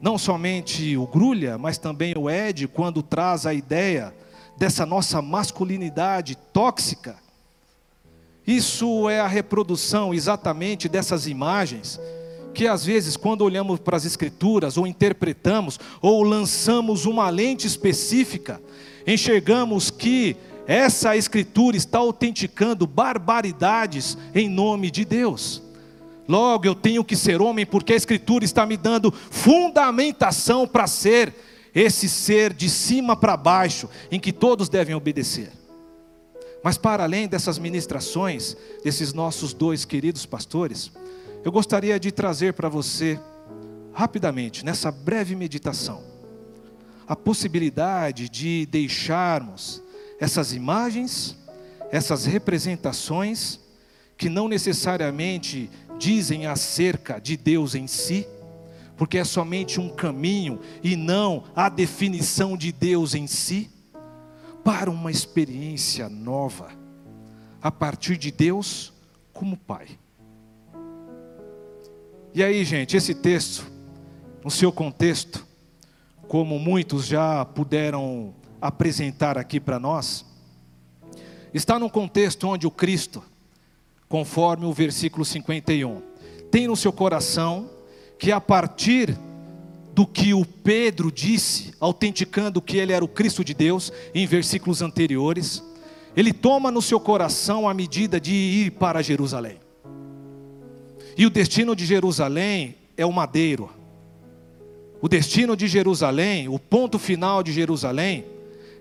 Não 0.00 0.16
somente 0.16 0.96
o 0.96 1.06
Grulha, 1.06 1.58
mas 1.58 1.76
também 1.76 2.14
o 2.16 2.28
Ed, 2.28 2.66
quando 2.68 3.02
traz 3.02 3.44
a 3.44 3.52
ideia 3.52 4.14
dessa 4.56 4.86
nossa 4.86 5.20
masculinidade 5.20 6.36
tóxica 6.52 7.16
isso 8.46 9.08
é 9.08 9.20
a 9.20 9.26
reprodução 9.26 10.12
exatamente 10.12 10.88
dessas 10.88 11.26
imagens 11.26 12.00
que 12.52 12.66
às 12.68 12.84
vezes 12.84 13.16
quando 13.16 13.42
olhamos 13.42 13.80
para 13.80 13.96
as 13.96 14.04
escrituras 14.04 14.76
ou 14.76 14.86
interpretamos 14.86 15.80
ou 16.00 16.22
lançamos 16.22 17.06
uma 17.06 17.30
lente 17.30 17.66
específica, 17.66 18.60
enxergamos 19.06 19.90
que 19.90 20.36
essa 20.66 21.16
escritura 21.16 21.76
está 21.76 21.98
autenticando 21.98 22.86
barbaridades 22.86 24.16
em 24.34 24.48
nome 24.48 24.90
de 24.90 25.04
Deus. 25.04 25.62
Logo 26.28 26.66
eu 26.66 26.74
tenho 26.74 27.02
que 27.02 27.16
ser 27.16 27.42
homem 27.42 27.66
porque 27.66 27.92
a 27.92 27.96
escritura 27.96 28.44
está 28.44 28.64
me 28.64 28.76
dando 28.76 29.12
fundamentação 29.12 30.68
para 30.68 30.86
ser 30.86 31.34
esse 31.74 32.08
ser 32.08 32.52
de 32.52 32.68
cima 32.68 33.16
para 33.16 33.36
baixo 33.36 33.88
em 34.10 34.20
que 34.20 34.32
todos 34.32 34.68
devem 34.68 34.94
obedecer. 34.94 35.61
Mas 36.62 36.78
para 36.78 37.02
além 37.02 37.26
dessas 37.26 37.58
ministrações, 37.58 38.56
desses 38.84 39.12
nossos 39.12 39.52
dois 39.52 39.84
queridos 39.84 40.24
pastores, 40.24 40.92
eu 41.44 41.50
gostaria 41.50 41.98
de 41.98 42.12
trazer 42.12 42.52
para 42.52 42.68
você, 42.68 43.18
rapidamente, 43.92 44.64
nessa 44.64 44.92
breve 44.92 45.34
meditação, 45.34 46.04
a 47.06 47.16
possibilidade 47.16 48.28
de 48.28 48.64
deixarmos 48.66 49.82
essas 50.20 50.52
imagens, 50.52 51.36
essas 51.90 52.26
representações, 52.26 53.58
que 54.16 54.28
não 54.28 54.46
necessariamente 54.46 55.68
dizem 55.98 56.46
acerca 56.46 57.20
de 57.20 57.36
Deus 57.36 57.74
em 57.74 57.88
si, 57.88 58.24
porque 58.96 59.18
é 59.18 59.24
somente 59.24 59.80
um 59.80 59.88
caminho 59.88 60.60
e 60.80 60.94
não 60.94 61.42
a 61.56 61.68
definição 61.68 62.56
de 62.56 62.70
Deus 62.70 63.16
em 63.16 63.26
si 63.26 63.68
para 64.64 64.90
uma 64.90 65.10
experiência 65.10 66.08
nova, 66.08 66.70
a 67.60 67.70
partir 67.70 68.16
de 68.16 68.30
Deus 68.30 68.92
como 69.32 69.56
Pai. 69.56 69.88
E 72.34 72.42
aí, 72.42 72.64
gente, 72.64 72.96
esse 72.96 73.14
texto, 73.14 73.70
no 74.42 74.50
seu 74.50 74.72
contexto, 74.72 75.46
como 76.28 76.58
muitos 76.58 77.06
já 77.06 77.44
puderam 77.44 78.34
apresentar 78.60 79.36
aqui 79.36 79.60
para 79.60 79.78
nós, 79.78 80.24
está 81.52 81.78
num 81.78 81.88
contexto 81.88 82.48
onde 82.48 82.66
o 82.66 82.70
Cristo, 82.70 83.22
conforme 84.08 84.64
o 84.64 84.72
versículo 84.72 85.24
51, 85.24 86.00
tem 86.50 86.66
no 86.66 86.76
seu 86.76 86.92
coração 86.92 87.68
que 88.18 88.30
a 88.30 88.40
partir 88.40 89.18
do 89.94 90.06
que 90.06 90.32
o 90.32 90.44
Pedro 90.44 91.12
disse, 91.12 91.74
autenticando 91.78 92.62
que 92.62 92.78
ele 92.78 92.92
era 92.92 93.04
o 93.04 93.08
Cristo 93.08 93.44
de 93.44 93.52
Deus, 93.52 93.92
em 94.14 94.26
versículos 94.26 94.80
anteriores, 94.80 95.62
ele 96.16 96.32
toma 96.32 96.70
no 96.70 96.82
seu 96.82 96.98
coração 96.98 97.68
a 97.68 97.74
medida 97.74 98.20
de 98.20 98.32
ir 98.32 98.72
para 98.72 99.02
Jerusalém. 99.02 99.58
E 101.16 101.26
o 101.26 101.30
destino 101.30 101.76
de 101.76 101.84
Jerusalém 101.84 102.76
é 102.96 103.04
o 103.04 103.12
madeiro. 103.12 103.70
O 105.00 105.08
destino 105.08 105.56
de 105.56 105.66
Jerusalém, 105.66 106.48
o 106.48 106.58
ponto 106.58 106.98
final 106.98 107.42
de 107.42 107.52
Jerusalém, 107.52 108.24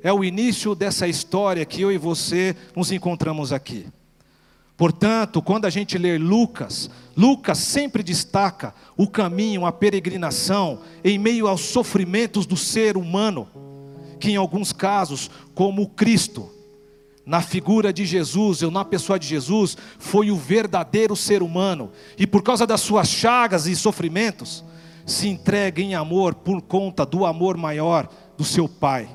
é 0.03 0.12
o 0.13 0.24
início 0.24 0.74
dessa 0.74 1.08
história 1.08 1.65
que 1.65 1.82
eu 1.82 1.91
e 1.91 1.98
você 1.98 2.56
nos 2.75 2.91
encontramos 2.91 3.51
aqui. 3.51 3.86
Portanto, 4.81 5.43
quando 5.43 5.65
a 5.65 5.69
gente 5.69 5.95
lê 5.95 6.17
Lucas, 6.17 6.89
Lucas 7.15 7.59
sempre 7.59 8.01
destaca 8.01 8.73
o 8.97 9.05
caminho, 9.05 9.63
a 9.63 9.71
peregrinação 9.71 10.79
em 11.03 11.19
meio 11.19 11.47
aos 11.47 11.61
sofrimentos 11.61 12.47
do 12.47 12.57
ser 12.57 12.97
humano, 12.97 13.47
que 14.19 14.31
em 14.31 14.38
alguns 14.38 14.73
casos, 14.73 15.29
como 15.53 15.88
Cristo, 15.89 16.50
na 17.23 17.43
figura 17.43 17.93
de 17.93 18.07
Jesus, 18.07 18.63
ou 18.63 18.71
na 18.71 18.83
pessoa 18.83 19.19
de 19.19 19.27
Jesus, 19.27 19.77
foi 20.00 20.31
o 20.31 20.35
verdadeiro 20.35 21.15
ser 21.15 21.43
humano, 21.43 21.91
e 22.17 22.25
por 22.25 22.41
causa 22.41 22.65
das 22.65 22.81
suas 22.81 23.07
chagas 23.07 23.67
e 23.67 23.75
sofrimentos, 23.75 24.65
se 25.05 25.27
entrega 25.27 25.79
em 25.79 25.93
amor 25.93 26.33
por 26.33 26.59
conta 26.59 27.05
do 27.05 27.23
amor 27.23 27.55
maior 27.55 28.09
do 28.35 28.43
seu 28.43 28.67
Pai. 28.67 29.07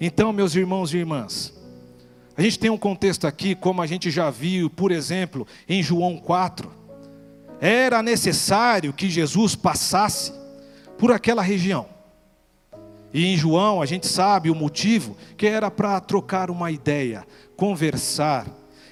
Então, 0.00 0.32
meus 0.32 0.56
irmãos 0.56 0.92
e 0.92 0.96
irmãs, 0.96 1.61
a 2.36 2.42
gente 2.42 2.58
tem 2.58 2.70
um 2.70 2.78
contexto 2.78 3.26
aqui, 3.26 3.54
como 3.54 3.82
a 3.82 3.86
gente 3.86 4.10
já 4.10 4.30
viu, 4.30 4.70
por 4.70 4.90
exemplo, 4.90 5.46
em 5.68 5.82
João 5.82 6.16
4. 6.16 6.70
Era 7.60 8.02
necessário 8.02 8.92
que 8.92 9.10
Jesus 9.10 9.54
passasse 9.54 10.32
por 10.98 11.12
aquela 11.12 11.42
região. 11.42 11.86
E 13.12 13.26
em 13.26 13.36
João 13.36 13.82
a 13.82 13.86
gente 13.86 14.06
sabe 14.06 14.50
o 14.50 14.54
motivo, 14.54 15.16
que 15.36 15.46
era 15.46 15.70
para 15.70 16.00
trocar 16.00 16.50
uma 16.50 16.70
ideia, 16.70 17.26
conversar 17.56 18.46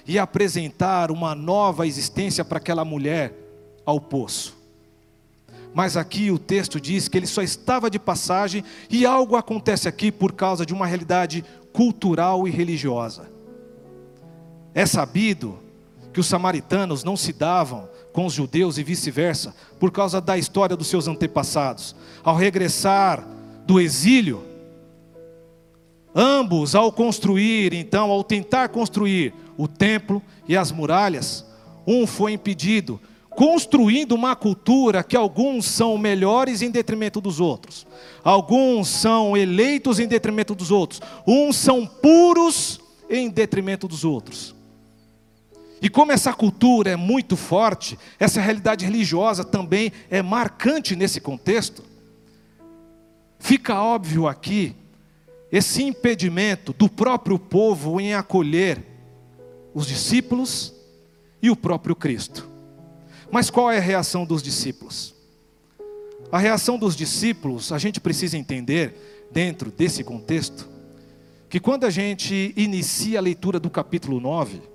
e 0.05 0.19
apresentar 0.19 1.09
uma 1.09 1.33
nova 1.33 1.87
existência 1.87 2.45
para 2.45 2.59
aquela 2.59 2.85
mulher 2.85 3.33
ao 3.85 3.99
poço. 3.99 4.55
Mas 5.73 5.97
aqui 5.97 6.29
o 6.29 6.37
texto 6.37 6.79
diz 6.79 7.07
que 7.07 7.17
ele 7.17 7.25
só 7.25 7.41
estava 7.41 7.89
de 7.89 7.97
passagem 7.97 8.63
e 8.89 9.05
algo 9.05 9.35
acontece 9.35 9.87
aqui 9.87 10.11
por 10.11 10.33
causa 10.33 10.65
de 10.65 10.73
uma 10.73 10.85
realidade 10.85 11.43
cultural 11.73 12.47
e 12.47 12.51
religiosa. 12.51 13.30
É 14.73 14.85
sabido 14.85 15.59
que 16.13 16.19
os 16.19 16.27
samaritanos 16.27 17.03
não 17.03 17.15
se 17.15 17.33
davam 17.33 17.89
com 18.11 18.25
os 18.25 18.33
judeus 18.33 18.77
e 18.77 18.83
vice-versa, 18.83 19.55
por 19.79 19.91
causa 19.91 20.19
da 20.19 20.37
história 20.37 20.75
dos 20.75 20.87
seus 20.87 21.07
antepassados. 21.07 21.95
Ao 22.23 22.35
regressar 22.35 23.25
do 23.65 23.79
exílio, 23.79 24.43
ambos, 26.13 26.75
ao 26.75 26.91
construir, 26.91 27.73
então, 27.73 28.11
ao 28.11 28.23
tentar 28.23 28.69
construir 28.69 29.33
o 29.57 29.67
templo 29.67 30.21
e 30.47 30.57
as 30.57 30.71
muralhas, 30.71 31.45
um 31.87 32.05
foi 32.05 32.33
impedido, 32.33 32.99
construindo 33.29 34.11
uma 34.11 34.35
cultura 34.35 35.03
que 35.03 35.15
alguns 35.15 35.65
são 35.65 35.97
melhores 35.97 36.61
em 36.61 36.69
detrimento 36.69 37.21
dos 37.21 37.39
outros, 37.39 37.87
alguns 38.23 38.89
são 38.89 39.37
eleitos 39.37 39.99
em 39.99 40.07
detrimento 40.07 40.53
dos 40.53 40.69
outros, 40.69 41.01
uns 41.25 41.55
são 41.55 41.85
puros 41.85 42.81
em 43.09 43.29
detrimento 43.29 43.87
dos 43.87 44.03
outros. 44.03 44.53
E 45.81 45.89
como 45.89 46.11
essa 46.11 46.31
cultura 46.31 46.91
é 46.91 46.95
muito 46.95 47.35
forte, 47.35 47.97
essa 48.19 48.39
realidade 48.39 48.85
religiosa 48.85 49.43
também 49.43 49.91
é 50.11 50.21
marcante 50.21 50.95
nesse 50.95 51.19
contexto, 51.19 51.83
fica 53.39 53.81
óbvio 53.81 54.27
aqui 54.27 54.75
esse 55.51 55.83
impedimento 55.83 56.71
do 56.71 56.87
próprio 56.87 57.39
povo 57.39 57.99
em 57.99 58.13
acolher 58.13 58.85
os 59.73 59.87
discípulos 59.87 60.73
e 61.41 61.49
o 61.49 61.55
próprio 61.55 61.95
Cristo. 61.95 62.47
Mas 63.31 63.49
qual 63.49 63.71
é 63.71 63.77
a 63.77 63.81
reação 63.81 64.23
dos 64.23 64.43
discípulos? 64.43 65.15
A 66.31 66.37
reação 66.37 66.77
dos 66.77 66.95
discípulos, 66.95 67.71
a 67.71 67.77
gente 67.77 67.99
precisa 67.99 68.37
entender, 68.37 69.27
dentro 69.31 69.71
desse 69.71 70.03
contexto, 70.03 70.69
que 71.49 71.59
quando 71.59 71.85
a 71.85 71.89
gente 71.89 72.53
inicia 72.55 73.19
a 73.19 73.21
leitura 73.21 73.59
do 73.59 73.69
capítulo 73.69 74.19
9, 74.19 74.70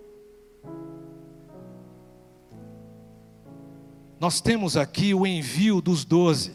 nós 4.18 4.40
temos 4.40 4.76
aqui 4.76 5.12
o 5.12 5.26
envio 5.26 5.81
dos 5.81 6.05
doze. 6.05 6.52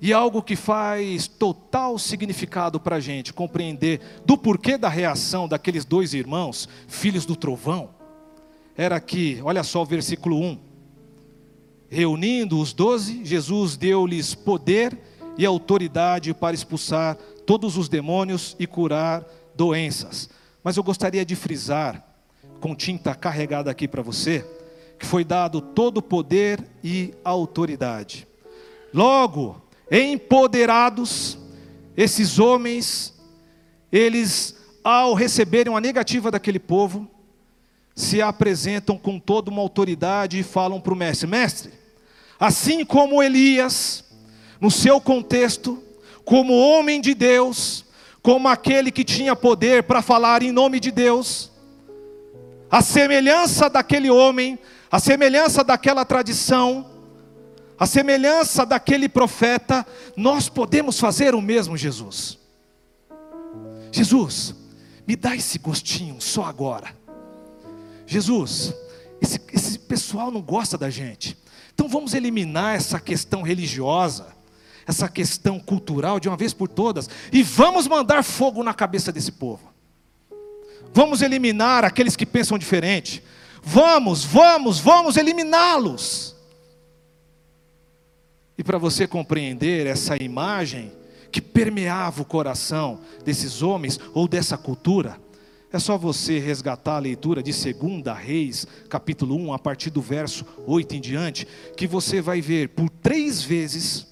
E 0.00 0.12
algo 0.12 0.42
que 0.42 0.54
faz 0.54 1.26
total 1.26 1.98
significado 1.98 2.78
para 2.78 2.96
a 2.96 3.00
gente 3.00 3.32
compreender 3.32 4.00
do 4.24 4.38
porquê 4.38 4.78
da 4.78 4.88
reação 4.88 5.48
daqueles 5.48 5.84
dois 5.84 6.14
irmãos, 6.14 6.68
filhos 6.86 7.26
do 7.26 7.34
trovão, 7.34 7.90
era 8.76 9.00
que, 9.00 9.40
olha 9.42 9.64
só 9.64 9.82
o 9.82 9.86
versículo 9.86 10.38
1: 10.40 10.58
Reunindo 11.88 12.60
os 12.60 12.72
doze, 12.72 13.24
Jesus 13.24 13.76
deu-lhes 13.76 14.34
poder 14.34 14.96
e 15.36 15.44
autoridade 15.44 16.32
para 16.32 16.54
expulsar 16.54 17.16
todos 17.44 17.76
os 17.76 17.88
demônios 17.88 18.54
e 18.58 18.66
curar 18.66 19.24
doenças. 19.56 20.30
Mas 20.62 20.76
eu 20.76 20.82
gostaria 20.82 21.24
de 21.24 21.34
frisar, 21.34 22.04
com 22.60 22.74
tinta 22.74 23.14
carregada 23.14 23.70
aqui 23.70 23.88
para 23.88 24.02
você, 24.02 24.44
que 24.98 25.06
foi 25.06 25.24
dado 25.24 25.60
todo 25.60 25.98
o 25.98 26.02
poder 26.02 26.62
e 26.82 27.14
autoridade. 27.24 28.26
Logo, 28.92 29.62
empoderados, 29.90 31.38
esses 31.96 32.38
homens, 32.38 33.14
eles, 33.92 34.56
ao 34.82 35.14
receberem 35.14 35.74
a 35.74 35.80
negativa 35.80 36.30
daquele 36.30 36.58
povo, 36.58 37.08
se 37.94 38.22
apresentam 38.22 38.96
com 38.96 39.18
toda 39.18 39.50
uma 39.50 39.60
autoridade 39.60 40.38
e 40.38 40.42
falam 40.42 40.80
para 40.80 40.92
o 40.92 40.96
mestre: 40.96 41.26
Mestre, 41.26 41.72
assim 42.38 42.84
como 42.84 43.22
Elias, 43.22 44.04
no 44.60 44.70
seu 44.70 45.00
contexto, 45.00 45.82
como 46.24 46.52
homem 46.52 47.00
de 47.00 47.14
Deus, 47.14 47.84
como 48.22 48.48
aquele 48.48 48.90
que 48.90 49.04
tinha 49.04 49.34
poder 49.34 49.84
para 49.84 50.02
falar 50.02 50.42
em 50.42 50.52
nome 50.52 50.78
de 50.78 50.90
Deus, 50.90 51.50
a 52.70 52.82
semelhança 52.82 53.70
daquele 53.70 54.10
homem, 54.10 54.58
a 54.90 54.98
semelhança 54.98 55.62
daquela 55.62 56.04
tradição, 56.04 56.86
a 57.78 57.86
semelhança 57.86 58.66
daquele 58.66 59.08
profeta, 59.08 59.86
nós 60.16 60.48
podemos 60.48 60.98
fazer 60.98 61.34
o 61.34 61.40
mesmo, 61.40 61.76
Jesus. 61.76 62.38
Jesus, 63.92 64.54
me 65.06 65.14
dá 65.14 65.36
esse 65.36 65.58
gostinho 65.58 66.20
só 66.20 66.44
agora. 66.44 66.96
Jesus, 68.06 68.74
esse, 69.20 69.40
esse 69.52 69.78
pessoal 69.78 70.30
não 70.30 70.40
gosta 70.40 70.76
da 70.76 70.90
gente. 70.90 71.38
Então 71.74 71.88
vamos 71.88 72.14
eliminar 72.14 72.74
essa 72.74 72.98
questão 72.98 73.42
religiosa, 73.42 74.26
essa 74.86 75.08
questão 75.08 75.60
cultural 75.60 76.18
de 76.18 76.28
uma 76.28 76.36
vez 76.36 76.52
por 76.52 76.68
todas, 76.68 77.08
e 77.30 77.42
vamos 77.42 77.86
mandar 77.86 78.24
fogo 78.24 78.64
na 78.64 78.74
cabeça 78.74 79.12
desse 79.12 79.30
povo. 79.30 79.72
Vamos 80.92 81.22
eliminar 81.22 81.84
aqueles 81.84 82.16
que 82.16 82.26
pensam 82.26 82.58
diferente. 82.58 83.22
Vamos, 83.70 84.24
vamos, 84.24 84.80
vamos 84.80 85.18
eliminá-los. 85.18 86.34
E 88.56 88.64
para 88.64 88.78
você 88.78 89.06
compreender 89.06 89.86
essa 89.86 90.16
imagem 90.16 90.90
que 91.30 91.42
permeava 91.42 92.22
o 92.22 92.24
coração 92.24 92.98
desses 93.22 93.60
homens 93.60 94.00
ou 94.14 94.26
dessa 94.26 94.56
cultura, 94.56 95.20
é 95.70 95.78
só 95.78 95.98
você 95.98 96.38
resgatar 96.38 96.96
a 96.96 97.00
leitura 97.00 97.42
de 97.42 97.52
2 97.52 98.02
Reis, 98.16 98.66
capítulo 98.88 99.36
1, 99.36 99.52
a 99.52 99.58
partir 99.58 99.90
do 99.90 100.00
verso 100.00 100.46
8 100.66 100.96
em 100.96 101.00
diante, 101.02 101.46
que 101.76 101.86
você 101.86 102.22
vai 102.22 102.40
ver 102.40 102.70
por 102.70 102.88
três 102.88 103.42
vezes 103.42 104.06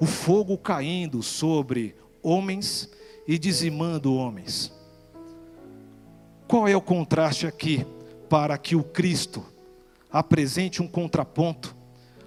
o 0.00 0.06
fogo 0.06 0.58
caindo 0.58 1.22
sobre 1.22 1.94
homens 2.20 2.90
e 3.24 3.38
dizimando 3.38 4.12
homens. 4.12 4.72
Qual 6.48 6.66
é 6.66 6.74
o 6.74 6.82
contraste 6.82 7.46
aqui 7.46 7.86
para 8.30 8.56
que 8.56 8.76
o 8.76 8.84
Cristo 8.84 9.44
apresente 10.10 10.80
um 10.80 10.86
contraponto 10.86 11.76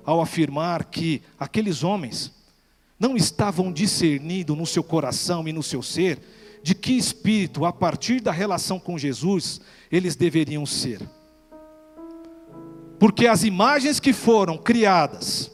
ao 0.05 0.21
afirmar 0.21 0.83
que 0.83 1.21
aqueles 1.39 1.81
homens 1.81 2.33
não 2.99 3.15
estavam 3.15 3.71
discernindo 3.71 4.53
no 4.53 4.65
seu 4.65 4.83
coração 4.83 5.47
e 5.47 5.53
no 5.53 5.63
seu 5.63 5.81
ser 5.81 6.19
de 6.61 6.75
que 6.75 6.93
espírito, 6.93 7.65
a 7.65 7.71
partir 7.71 8.21
da 8.21 8.31
relação 8.31 8.79
com 8.79 8.97
Jesus, 8.97 9.61
eles 9.89 10.15
deveriam 10.15 10.65
ser. 10.65 11.01
Porque 12.99 13.25
as 13.25 13.43
imagens 13.43 13.99
que 13.99 14.13
foram 14.13 14.57
criadas, 14.57 15.51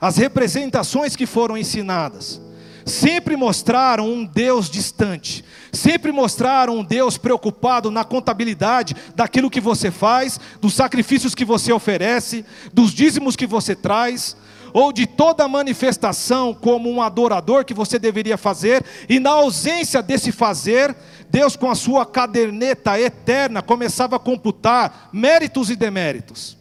as 0.00 0.16
representações 0.16 1.16
que 1.16 1.26
foram 1.26 1.56
ensinadas, 1.58 2.40
sempre 2.86 3.36
mostraram 3.36 4.08
um 4.08 4.24
Deus 4.24 4.70
distante, 4.70 5.44
sempre 5.72 6.12
mostraram 6.12 6.78
um 6.78 6.84
Deus 6.84 7.18
preocupado 7.18 7.90
na 7.90 8.04
contabilidade 8.04 8.94
daquilo 9.16 9.50
que 9.50 9.60
você 9.60 9.90
faz, 9.90 10.38
dos 10.60 10.74
sacrifícios 10.74 11.34
que 11.34 11.44
você 11.44 11.72
oferece, 11.72 12.44
dos 12.72 12.92
dízimos 12.92 13.34
que 13.34 13.46
você 13.46 13.74
traz, 13.74 14.36
ou 14.72 14.92
de 14.92 15.06
toda 15.06 15.48
manifestação 15.48 16.54
como 16.54 16.90
um 16.90 17.02
adorador 17.02 17.64
que 17.64 17.74
você 17.74 17.98
deveria 17.98 18.36
fazer, 18.36 18.84
e 19.08 19.18
na 19.18 19.30
ausência 19.30 20.00
desse 20.00 20.30
fazer, 20.30 20.94
Deus, 21.28 21.56
com 21.56 21.68
a 21.68 21.74
sua 21.74 22.06
caderneta 22.06 23.00
eterna, 23.00 23.62
começava 23.62 24.16
a 24.16 24.20
computar 24.20 25.10
méritos 25.12 25.70
e 25.70 25.76
deméritos. 25.76 26.55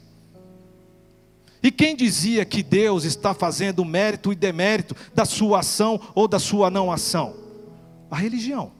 E 1.65 1.71
quem 1.71 1.95
dizia 1.95 2.45
que 2.45 2.62
Deus 2.62 3.06
está 3.06 3.34
fazendo 3.34 3.84
mérito 3.84 4.32
e 4.32 4.36
demérito 4.36 4.95
da 5.15 5.25
sua 5.25 5.62
ação 5.62 5.99
ou 6.13 6.28
da 6.28 6.38
sua 6.38 6.69
não 6.69 6.91
ação? 6.91 7.34
A 8.12 8.15
religião. 8.15 8.71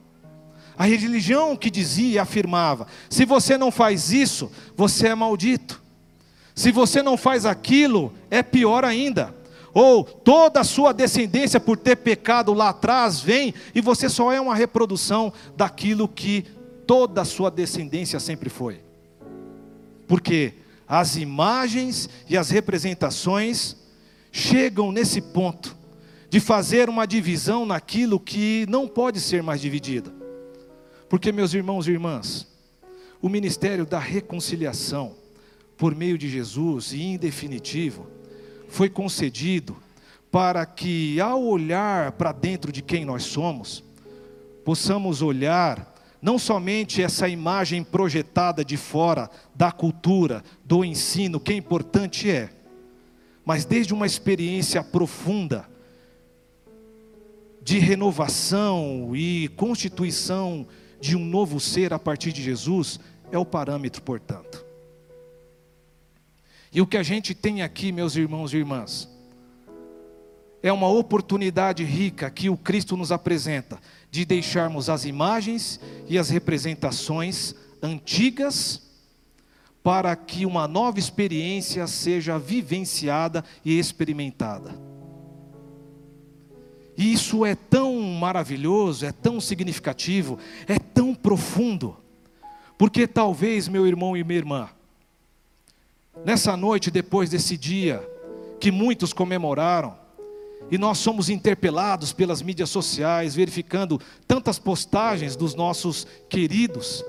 A 0.78 0.84
religião 0.84 1.56
que 1.56 1.68
dizia 1.68 2.12
e 2.12 2.18
afirmava: 2.20 2.86
se 3.10 3.24
você 3.24 3.58
não 3.58 3.72
faz 3.72 4.12
isso, 4.12 4.52
você 4.76 5.08
é 5.08 5.16
maldito. 5.16 5.82
Se 6.54 6.70
você 6.70 7.02
não 7.02 7.16
faz 7.16 7.44
aquilo, 7.44 8.12
é 8.30 8.40
pior 8.40 8.84
ainda. 8.84 9.34
Ou 9.74 10.04
toda 10.04 10.60
a 10.60 10.64
sua 10.64 10.92
descendência 10.92 11.58
por 11.58 11.76
ter 11.76 11.96
pecado 11.96 12.54
lá 12.54 12.68
atrás 12.68 13.18
vem 13.18 13.52
e 13.74 13.80
você 13.80 14.08
só 14.08 14.30
é 14.32 14.40
uma 14.40 14.54
reprodução 14.54 15.32
daquilo 15.56 16.06
que 16.06 16.44
toda 16.86 17.22
a 17.22 17.24
sua 17.24 17.50
descendência 17.50 18.20
sempre 18.20 18.48
foi. 18.48 18.80
Porque 20.06 20.54
as 20.88 21.16
imagens 21.16 22.08
e 22.28 22.36
as 22.36 22.50
representações 22.50 23.76
chegam 24.30 24.92
nesse 24.92 25.20
ponto 25.20 25.76
de 26.28 26.40
fazer 26.40 26.88
uma 26.88 27.06
divisão 27.06 27.64
naquilo 27.64 28.20
que 28.20 28.66
não 28.68 28.86
pode 28.86 29.20
ser 29.20 29.42
mais 29.42 29.60
dividida. 29.60 30.12
Porque, 31.08 31.32
meus 31.32 31.54
irmãos 31.54 31.86
e 31.86 31.92
irmãs, 31.92 32.46
o 33.22 33.28
ministério 33.28 33.86
da 33.86 33.98
reconciliação, 33.98 35.14
por 35.76 35.94
meio 35.94 36.18
de 36.18 36.28
Jesus 36.28 36.92
e 36.92 37.02
em 37.02 37.16
definitivo, 37.16 38.06
foi 38.68 38.88
concedido 38.88 39.76
para 40.30 40.66
que, 40.66 41.20
ao 41.20 41.42
olhar 41.42 42.12
para 42.12 42.32
dentro 42.32 42.70
de 42.70 42.82
quem 42.82 43.04
nós 43.04 43.22
somos, 43.22 43.82
possamos 44.64 45.22
olhar 45.22 45.95
não 46.26 46.40
somente 46.40 47.00
essa 47.00 47.28
imagem 47.28 47.84
projetada 47.84 48.64
de 48.64 48.76
fora 48.76 49.30
da 49.54 49.70
cultura, 49.70 50.42
do 50.64 50.84
ensino, 50.84 51.38
que 51.38 51.52
é 51.52 51.56
importante 51.56 52.28
é, 52.28 52.50
mas 53.44 53.64
desde 53.64 53.94
uma 53.94 54.06
experiência 54.06 54.82
profunda 54.82 55.68
de 57.62 57.78
renovação 57.78 59.14
e 59.14 59.46
constituição 59.54 60.66
de 61.00 61.16
um 61.16 61.24
novo 61.24 61.60
ser 61.60 61.92
a 61.92 61.98
partir 61.98 62.32
de 62.32 62.42
Jesus, 62.42 62.98
é 63.30 63.38
o 63.38 63.44
parâmetro, 63.44 64.02
portanto. 64.02 64.66
E 66.72 66.80
o 66.80 66.88
que 66.88 66.96
a 66.96 67.04
gente 67.04 67.36
tem 67.36 67.62
aqui, 67.62 67.92
meus 67.92 68.16
irmãos 68.16 68.52
e 68.52 68.56
irmãs, 68.56 69.08
é 70.68 70.72
uma 70.72 70.88
oportunidade 70.88 71.84
rica 71.84 72.30
que 72.30 72.50
o 72.50 72.56
Cristo 72.56 72.96
nos 72.96 73.12
apresenta 73.12 73.78
de 74.10 74.24
deixarmos 74.24 74.88
as 74.88 75.04
imagens 75.04 75.80
e 76.08 76.18
as 76.18 76.30
representações 76.30 77.54
antigas 77.82 78.82
para 79.82 80.16
que 80.16 80.44
uma 80.44 80.66
nova 80.66 80.98
experiência 80.98 81.86
seja 81.86 82.38
vivenciada 82.38 83.44
e 83.64 83.78
experimentada. 83.78 84.74
E 86.96 87.12
isso 87.12 87.44
é 87.44 87.54
tão 87.54 88.00
maravilhoso, 88.00 89.06
é 89.06 89.12
tão 89.12 89.40
significativo, 89.40 90.38
é 90.66 90.78
tão 90.78 91.14
profundo, 91.14 91.96
porque 92.76 93.06
talvez, 93.06 93.68
meu 93.68 93.86
irmão 93.86 94.16
e 94.16 94.24
minha 94.24 94.38
irmã, 94.38 94.68
Nessa 96.24 96.56
noite, 96.56 96.90
depois 96.90 97.30
desse 97.30 97.56
dia 97.56 98.02
que 98.58 98.70
muitos 98.70 99.12
comemoraram, 99.12 99.94
e 100.70 100.76
nós 100.76 100.98
somos 100.98 101.28
interpelados 101.28 102.12
pelas 102.12 102.42
mídias 102.42 102.70
sociais, 102.70 103.34
verificando 103.34 104.00
tantas 104.26 104.58
postagens 104.58 105.36
dos 105.36 105.54
nossos 105.54 106.06
queridos, 106.28 107.04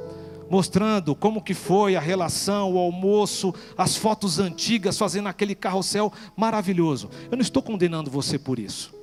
mostrando 0.50 1.16
como 1.16 1.42
que 1.42 1.54
foi 1.54 1.96
a 1.96 2.00
relação, 2.00 2.74
o 2.74 2.78
almoço, 2.78 3.54
as 3.78 3.96
fotos 3.96 4.40
antigas, 4.40 4.98
fazendo 4.98 5.28
aquele 5.28 5.56
carrossel 5.56 6.14
maravilhoso. 6.36 7.10
Eu 7.32 7.38
não 7.38 7.42
estou 7.42 7.64
condenando 7.64 8.12
você 8.12 8.38
por 8.38 8.60
isso. 8.60 8.94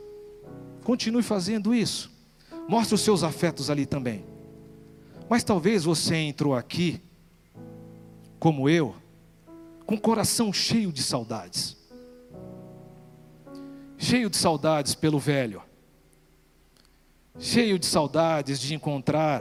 Continue 0.84 1.22
fazendo 1.22 1.74
isso. 1.74 2.10
Mostre 2.68 2.94
os 2.94 3.00
seus 3.00 3.22
afetos 3.22 3.68
ali 3.68 3.84
também. 3.84 4.24
Mas 5.28 5.42
talvez 5.42 5.84
você 5.84 6.16
entrou 6.16 6.54
aqui, 6.54 7.00
como 8.38 8.68
eu, 8.68 8.94
com 9.86 9.96
o 9.96 10.00
coração 10.00 10.52
cheio 10.52 10.92
de 10.92 11.02
saudades. 11.02 11.76
Cheio 14.04 14.28
de 14.28 14.36
saudades 14.36 14.94
pelo 14.94 15.18
velho. 15.18 15.62
Cheio 17.38 17.78
de 17.78 17.86
saudades 17.86 18.60
de 18.60 18.74
encontrar 18.74 19.40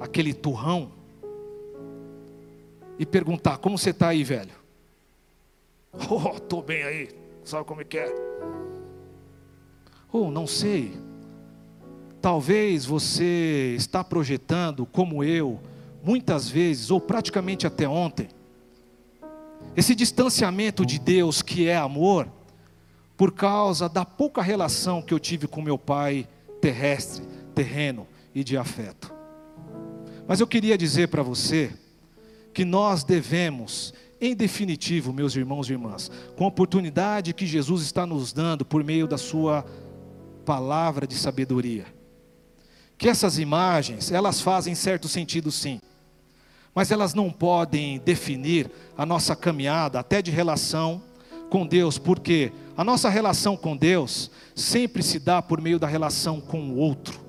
aquele 0.00 0.32
turrão 0.32 0.90
e 2.98 3.04
perguntar: 3.04 3.58
Como 3.58 3.76
você 3.76 3.90
está 3.90 4.08
aí, 4.08 4.24
velho? 4.24 4.50
Oh, 6.10 6.38
estou 6.38 6.62
bem 6.62 6.82
aí, 6.84 7.10
sabe 7.44 7.66
como 7.66 7.82
é 7.82 7.84
que 7.84 7.98
é? 7.98 8.14
Ou 10.10 10.28
oh, 10.28 10.30
não 10.30 10.46
sei, 10.46 10.94
talvez 12.18 12.86
você 12.86 13.74
está 13.76 14.02
projetando, 14.02 14.86
como 14.86 15.22
eu, 15.22 15.60
muitas 16.02 16.48
vezes, 16.48 16.90
ou 16.90 16.98
praticamente 16.98 17.66
até 17.66 17.86
ontem, 17.86 18.28
esse 19.76 19.94
distanciamento 19.94 20.86
de 20.86 20.98
Deus, 20.98 21.42
que 21.42 21.68
é 21.68 21.76
amor, 21.76 22.26
por 23.22 23.30
causa 23.30 23.88
da 23.88 24.04
pouca 24.04 24.42
relação 24.42 25.00
que 25.00 25.14
eu 25.14 25.20
tive 25.20 25.46
com 25.46 25.62
meu 25.62 25.78
pai 25.78 26.26
terrestre, 26.60 27.24
terreno 27.54 28.04
e 28.34 28.42
de 28.42 28.56
afeto. 28.56 29.14
Mas 30.26 30.40
eu 30.40 30.46
queria 30.48 30.76
dizer 30.76 31.06
para 31.06 31.22
você 31.22 31.72
que 32.52 32.64
nós 32.64 33.04
devemos, 33.04 33.94
em 34.20 34.34
definitivo, 34.34 35.12
meus 35.12 35.36
irmãos 35.36 35.70
e 35.70 35.72
irmãs, 35.72 36.10
com 36.34 36.42
a 36.42 36.48
oportunidade 36.48 37.32
que 37.32 37.46
Jesus 37.46 37.82
está 37.82 38.04
nos 38.04 38.32
dando 38.32 38.64
por 38.64 38.82
meio 38.82 39.06
da 39.06 39.16
sua 39.16 39.64
palavra 40.44 41.06
de 41.06 41.14
sabedoria, 41.14 41.86
que 42.98 43.08
essas 43.08 43.38
imagens, 43.38 44.10
elas 44.10 44.40
fazem 44.40 44.74
certo 44.74 45.06
sentido 45.06 45.52
sim 45.52 45.80
mas 46.74 46.90
elas 46.90 47.14
não 47.14 47.30
podem 47.30 48.00
definir 48.00 48.68
a 48.96 49.06
nossa 49.06 49.36
caminhada, 49.36 50.00
até 50.00 50.20
de 50.22 50.30
relação 50.32 51.02
com 51.50 51.66
Deus, 51.66 51.98
porque 51.98 52.50
a 52.76 52.82
nossa 52.82 53.08
relação 53.08 53.56
com 53.56 53.76
Deus 53.76 54.30
sempre 54.54 55.02
se 55.02 55.18
dá 55.18 55.42
por 55.42 55.60
meio 55.60 55.78
da 55.78 55.86
relação 55.86 56.40
com 56.40 56.70
o 56.70 56.76
outro. 56.76 57.20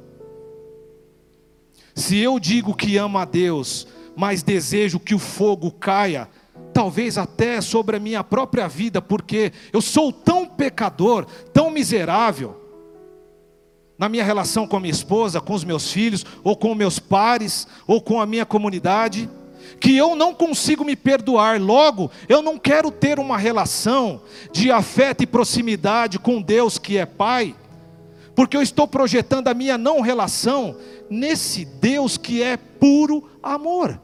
Se 1.95 2.17
eu 2.17 2.39
digo 2.39 2.75
que 2.75 2.97
amo 2.97 3.17
a 3.17 3.25
Deus, 3.25 3.87
mas 4.15 4.41
desejo 4.41 4.99
que 4.99 5.13
o 5.13 5.19
fogo 5.19 5.71
caia, 5.71 6.29
talvez 6.73 7.17
até 7.17 7.61
sobre 7.61 7.97
a 7.97 7.99
minha 7.99 8.23
própria 8.23 8.67
vida, 8.67 9.01
porque 9.01 9.51
eu 9.71 9.81
sou 9.81 10.11
tão 10.11 10.45
pecador, 10.45 11.25
tão 11.53 11.69
miserável, 11.69 12.59
na 13.97 14.09
minha 14.09 14.23
relação 14.23 14.65
com 14.65 14.75
a 14.75 14.79
minha 14.79 14.91
esposa, 14.91 15.39
com 15.39 15.53
os 15.53 15.63
meus 15.63 15.91
filhos, 15.91 16.25
ou 16.43 16.57
com 16.57 16.73
meus 16.73 16.99
pares, 16.99 17.67
ou 17.85 18.01
com 18.01 18.19
a 18.19 18.25
minha 18.25 18.45
comunidade, 18.45 19.29
que 19.79 19.95
eu 19.95 20.15
não 20.15 20.33
consigo 20.33 20.83
me 20.83 20.95
perdoar, 20.95 21.59
logo, 21.59 22.09
eu 22.27 22.41
não 22.41 22.57
quero 22.57 22.91
ter 22.91 23.19
uma 23.19 23.37
relação 23.37 24.21
de 24.51 24.71
afeto 24.71 25.23
e 25.23 25.27
proximidade 25.27 26.19
com 26.19 26.41
Deus 26.41 26.77
que 26.77 26.97
é 26.97 27.05
Pai, 27.05 27.55
porque 28.35 28.57
eu 28.57 28.61
estou 28.61 28.87
projetando 28.87 29.47
a 29.47 29.53
minha 29.53 29.77
não 29.77 30.01
relação 30.01 30.75
nesse 31.09 31.65
Deus 31.65 32.17
que 32.17 32.41
é 32.41 32.57
puro 32.57 33.29
amor. 33.41 33.99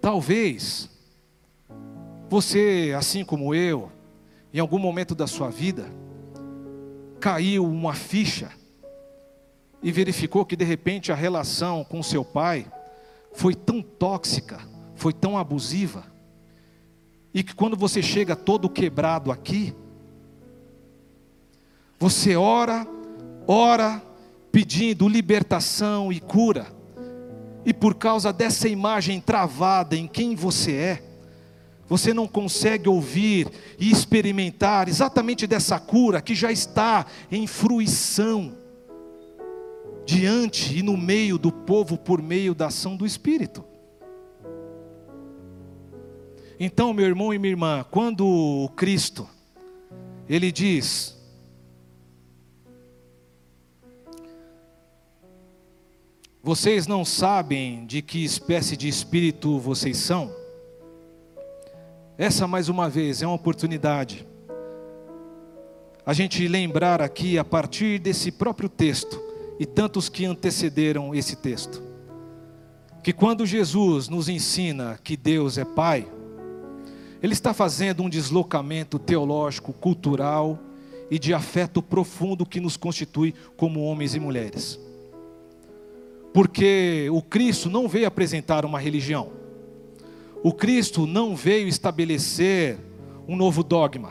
Talvez 0.00 0.88
você, 2.28 2.94
assim 2.96 3.24
como 3.24 3.54
eu, 3.54 3.90
em 4.52 4.58
algum 4.58 4.78
momento 4.78 5.14
da 5.14 5.26
sua 5.26 5.48
vida, 5.48 5.86
caiu 7.20 7.64
uma 7.64 7.94
ficha 7.94 8.50
e 9.82 9.90
verificou 9.90 10.44
que 10.46 10.54
de 10.54 10.64
repente 10.64 11.10
a 11.10 11.14
relação 11.14 11.84
com 11.84 12.02
seu 12.02 12.24
pai 12.24 12.66
foi 13.32 13.54
tão 13.54 13.82
tóxica, 13.82 14.60
foi 14.94 15.12
tão 15.12 15.36
abusiva, 15.36 16.04
e 17.34 17.42
que 17.42 17.54
quando 17.54 17.76
você 17.76 18.02
chega 18.02 18.36
todo 18.36 18.68
quebrado 18.68 19.32
aqui, 19.32 19.74
você 21.98 22.36
ora, 22.36 22.86
ora, 23.46 24.02
pedindo 24.52 25.08
libertação 25.08 26.12
e 26.12 26.20
cura, 26.20 26.66
e 27.64 27.72
por 27.72 27.94
causa 27.94 28.32
dessa 28.32 28.68
imagem 28.68 29.20
travada 29.20 29.96
em 29.96 30.06
quem 30.06 30.36
você 30.36 30.72
é, 30.72 31.02
você 31.88 32.14
não 32.14 32.26
consegue 32.26 32.88
ouvir 32.88 33.48
e 33.78 33.90
experimentar 33.90 34.88
exatamente 34.88 35.46
dessa 35.46 35.78
cura 35.78 36.22
que 36.22 36.34
já 36.34 36.50
está 36.50 37.04
em 37.30 37.46
fruição 37.46 38.61
diante 40.04 40.78
e 40.78 40.82
no 40.82 40.96
meio 40.96 41.38
do 41.38 41.52
povo 41.52 41.96
por 41.96 42.20
meio 42.20 42.54
da 42.54 42.66
ação 42.66 42.96
do 42.96 43.06
Espírito. 43.06 43.64
Então, 46.58 46.92
meu 46.92 47.06
irmão 47.06 47.34
e 47.34 47.38
minha 47.38 47.52
irmã, 47.52 47.84
quando 47.90 48.70
Cristo, 48.76 49.28
ele 50.28 50.52
diz: 50.52 51.20
Vocês 56.42 56.86
não 56.86 57.04
sabem 57.04 57.86
de 57.86 58.02
que 58.02 58.24
espécie 58.24 58.76
de 58.76 58.88
espírito 58.88 59.58
vocês 59.58 59.96
são? 59.96 60.34
Essa, 62.18 62.46
mais 62.46 62.68
uma 62.68 62.88
vez, 62.88 63.22
é 63.22 63.26
uma 63.26 63.36
oportunidade. 63.36 64.26
A 66.04 66.12
gente 66.12 66.46
lembrar 66.46 67.00
aqui, 67.00 67.38
a 67.38 67.44
partir 67.44 67.98
desse 67.98 68.30
próprio 68.30 68.68
texto, 68.68 69.31
e 69.62 69.64
tantos 69.64 70.08
que 70.08 70.24
antecederam 70.24 71.14
esse 71.14 71.36
texto, 71.36 71.80
que 73.00 73.12
quando 73.12 73.46
Jesus 73.46 74.08
nos 74.08 74.28
ensina 74.28 74.98
que 75.04 75.16
Deus 75.16 75.56
é 75.56 75.64
Pai, 75.64 76.04
Ele 77.22 77.32
está 77.32 77.54
fazendo 77.54 78.02
um 78.02 78.08
deslocamento 78.08 78.98
teológico, 78.98 79.72
cultural 79.72 80.58
e 81.08 81.16
de 81.16 81.32
afeto 81.32 81.80
profundo 81.80 82.44
que 82.44 82.58
nos 82.58 82.76
constitui 82.76 83.36
como 83.56 83.84
homens 83.84 84.16
e 84.16 84.18
mulheres. 84.18 84.80
Porque 86.34 87.08
o 87.12 87.22
Cristo 87.22 87.70
não 87.70 87.86
veio 87.86 88.08
apresentar 88.08 88.64
uma 88.64 88.80
religião, 88.80 89.30
o 90.42 90.52
Cristo 90.52 91.06
não 91.06 91.36
veio 91.36 91.68
estabelecer 91.68 92.80
um 93.28 93.36
novo 93.36 93.62
dogma, 93.62 94.10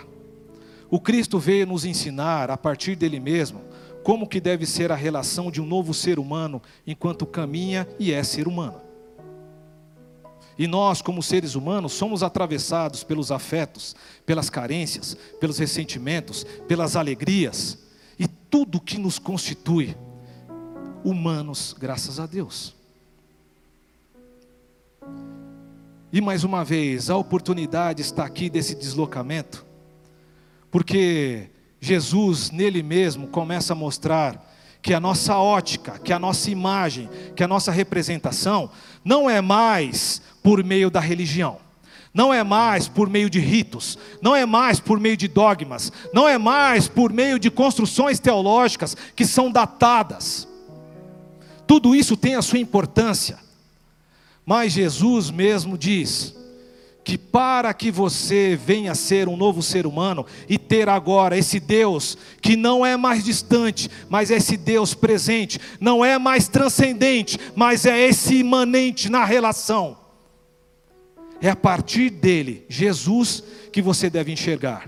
o 0.89 0.97
Cristo 0.97 1.37
veio 1.37 1.67
nos 1.67 1.83
ensinar, 1.83 2.49
a 2.49 2.55
partir 2.55 2.95
dele 2.95 3.19
mesmo, 3.19 3.69
como 4.03 4.27
que 4.27 4.39
deve 4.39 4.65
ser 4.65 4.91
a 4.91 4.95
relação 4.95 5.51
de 5.51 5.61
um 5.61 5.65
novo 5.65 5.93
ser 5.93 6.19
humano 6.19 6.61
enquanto 6.85 7.25
caminha 7.25 7.87
e 7.99 8.11
é 8.11 8.23
ser 8.23 8.47
humano. 8.47 8.81
E 10.57 10.67
nós, 10.67 11.01
como 11.01 11.23
seres 11.23 11.55
humanos, 11.55 11.93
somos 11.93 12.21
atravessados 12.23 13.03
pelos 13.03 13.31
afetos, 13.31 13.95
pelas 14.25 14.49
carências, 14.49 15.15
pelos 15.39 15.57
ressentimentos, 15.57 16.43
pelas 16.67 16.95
alegrias 16.95 17.79
e 18.19 18.27
tudo 18.27 18.79
que 18.79 18.97
nos 18.97 19.17
constitui 19.17 19.95
humanos, 21.03 21.75
graças 21.79 22.19
a 22.19 22.25
Deus. 22.25 22.75
E 26.13 26.19
mais 26.19 26.43
uma 26.43 26.63
vez, 26.63 27.09
a 27.09 27.15
oportunidade 27.15 28.01
está 28.01 28.25
aqui 28.25 28.49
desse 28.49 28.75
deslocamento, 28.75 29.65
porque 30.69 31.49
Jesus, 31.81 32.51
nele 32.51 32.81
mesmo, 32.81 33.27
começa 33.27 33.73
a 33.73 33.75
mostrar 33.75 34.49
que 34.81 34.93
a 34.93 34.99
nossa 34.99 35.35
ótica, 35.37 35.99
que 35.99 36.13
a 36.13 36.19
nossa 36.19 36.49
imagem, 36.49 37.09
que 37.35 37.43
a 37.43 37.47
nossa 37.47 37.71
representação, 37.71 38.69
não 39.03 39.29
é 39.29 39.41
mais 39.41 40.21
por 40.41 40.63
meio 40.63 40.89
da 40.89 41.01
religião, 41.01 41.57
não 42.13 42.33
é 42.33 42.43
mais 42.43 42.87
por 42.87 43.09
meio 43.09 43.29
de 43.29 43.39
ritos, 43.39 43.97
não 44.21 44.35
é 44.35 44.45
mais 44.45 44.79
por 44.79 44.99
meio 44.99 45.17
de 45.17 45.27
dogmas, 45.27 45.91
não 46.13 46.27
é 46.27 46.37
mais 46.37 46.87
por 46.87 47.11
meio 47.11 47.37
de 47.37 47.51
construções 47.51 48.19
teológicas 48.19 48.95
que 49.15 49.25
são 49.25 49.51
datadas 49.51 50.47
tudo 51.71 51.95
isso 51.95 52.17
tem 52.17 52.35
a 52.35 52.41
sua 52.41 52.59
importância. 52.59 53.39
Mas 54.45 54.73
Jesus 54.73 55.31
mesmo 55.31 55.77
diz 55.77 56.35
que 57.03 57.17
para 57.17 57.73
que 57.73 57.89
você 57.89 58.55
venha 58.55 58.93
ser 58.93 59.27
um 59.27 59.35
novo 59.35 59.61
ser 59.61 59.87
humano 59.87 60.25
e 60.47 60.57
ter 60.57 60.87
agora 60.87 61.37
esse 61.37 61.59
Deus 61.59 62.17
que 62.41 62.55
não 62.55 62.85
é 62.85 62.95
mais 62.95 63.23
distante, 63.23 63.89
mas 64.09 64.29
é 64.29 64.35
esse 64.35 64.55
Deus 64.55 64.93
presente, 64.93 65.59
não 65.79 66.05
é 66.05 66.19
mais 66.19 66.47
transcendente, 66.47 67.39
mas 67.55 67.85
é 67.85 67.99
esse 67.99 68.35
imanente 68.35 69.09
na 69.09 69.25
relação. 69.25 69.97
É 71.41 71.49
a 71.49 71.55
partir 71.55 72.11
dele, 72.11 72.65
Jesus, 72.69 73.43
que 73.71 73.81
você 73.81 74.09
deve 74.09 74.31
enxergar. 74.31 74.87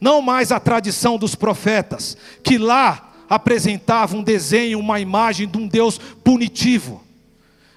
Não 0.00 0.22
mais 0.22 0.50
a 0.50 0.58
tradição 0.58 1.18
dos 1.18 1.34
profetas, 1.34 2.16
que 2.42 2.56
lá 2.56 3.12
apresentava 3.28 4.16
um 4.16 4.22
desenho, 4.22 4.78
uma 4.78 4.98
imagem 4.98 5.46
de 5.46 5.58
um 5.58 5.68
Deus 5.68 5.98
punitivo, 5.98 7.04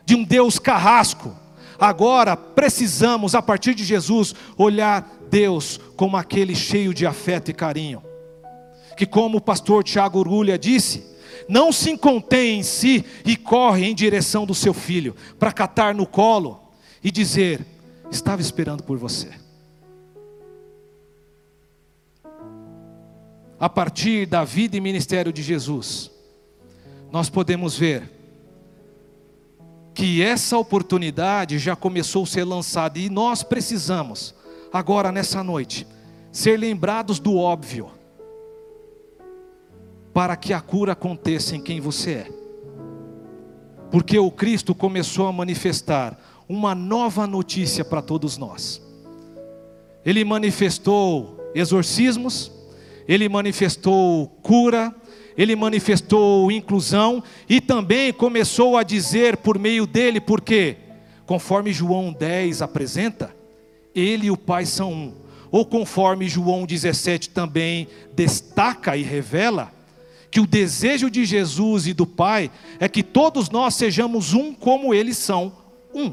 de 0.05 0.15
um 0.15 0.23
Deus 0.23 0.57
carrasco. 0.57 1.35
Agora 1.83 2.37
precisamos, 2.37 3.35
a 3.35 3.41
partir 3.41 3.75
de 3.75 3.83
Jesus, 3.83 4.33
olhar 4.57 5.05
Deus 5.29 5.77
como 5.97 6.15
aquele 6.15 6.55
cheio 6.55 6.93
de 6.93 7.05
afeto 7.05 7.51
e 7.51 7.53
carinho. 7.53 8.01
Que, 8.95 9.05
como 9.05 9.39
o 9.39 9.41
pastor 9.41 9.83
Tiago 9.83 10.19
Urulha 10.19 10.57
disse, 10.57 11.03
não 11.49 11.73
se 11.73 11.97
contém 11.97 12.59
em 12.59 12.63
si 12.63 13.03
e 13.25 13.35
corre 13.35 13.85
em 13.85 13.93
direção 13.93 14.45
do 14.45 14.55
seu 14.55 14.73
filho, 14.73 15.13
para 15.37 15.51
catar 15.51 15.93
no 15.93 16.07
colo 16.07 16.61
e 17.03 17.11
dizer: 17.11 17.65
Estava 18.09 18.41
esperando 18.41 18.81
por 18.81 18.97
você. 18.97 19.43
a 23.59 23.69
partir 23.69 24.25
da 24.25 24.43
vida 24.43 24.75
e 24.75 24.81
ministério 24.81 25.31
de 25.31 25.41
Jesus, 25.41 26.11
nós 27.09 27.29
podemos 27.29 27.77
ver 27.77 28.22
que 30.03 30.21
essa 30.21 30.57
oportunidade 30.57 31.57
já 31.57 31.77
começou 31.77 32.23
a 32.23 32.27
ser 32.27 32.43
lançada 32.43 32.99
e 32.99 33.09
nós 33.09 33.41
precisamos, 33.41 34.35
agora 34.69 35.13
nessa 35.13 35.41
noite, 35.41 35.87
ser 36.29 36.59
lembrados 36.59 37.19
do 37.19 37.37
óbvio, 37.37 37.89
para 40.13 40.35
que 40.35 40.51
a 40.51 40.59
cura 40.59 40.91
aconteça 40.91 41.55
em 41.55 41.61
quem 41.61 41.79
você 41.79 42.11
é. 42.15 42.31
Porque 43.89 44.19
o 44.19 44.29
Cristo 44.29 44.75
começou 44.75 45.25
a 45.25 45.31
manifestar 45.31 46.19
uma 46.49 46.75
nova 46.75 47.25
notícia 47.25 47.85
para 47.85 48.01
todos 48.01 48.37
nós. 48.37 48.81
Ele 50.05 50.25
manifestou 50.25 51.49
exorcismos, 51.55 52.51
ele 53.07 53.29
manifestou 53.29 54.27
cura, 54.41 54.93
ele 55.37 55.55
manifestou 55.55 56.51
inclusão 56.51 57.23
e 57.49 57.59
também 57.59 58.13
começou 58.13 58.77
a 58.77 58.83
dizer 58.83 59.37
por 59.37 59.57
meio 59.57 59.85
dele, 59.85 60.19
porque, 60.19 60.77
conforme 61.25 61.73
João 61.73 62.13
10 62.13 62.61
apresenta, 62.61 63.35
ele 63.95 64.27
e 64.27 64.31
o 64.31 64.37
Pai 64.37 64.65
são 64.65 64.91
um. 64.91 65.13
Ou 65.51 65.65
conforme 65.65 66.27
João 66.27 66.65
17 66.65 67.29
também 67.29 67.87
destaca 68.15 68.97
e 68.97 69.03
revela, 69.03 69.71
que 70.31 70.39
o 70.39 70.47
desejo 70.47 71.11
de 71.11 71.25
Jesus 71.25 71.85
e 71.85 71.93
do 71.93 72.07
Pai 72.07 72.49
é 72.79 72.89
que 72.89 73.03
todos 73.03 73.51
nós 73.51 73.75
sejamos 73.75 74.33
um 74.33 74.51
como 74.51 74.91
eles 74.91 75.15
são 75.15 75.53
um. 75.93 76.11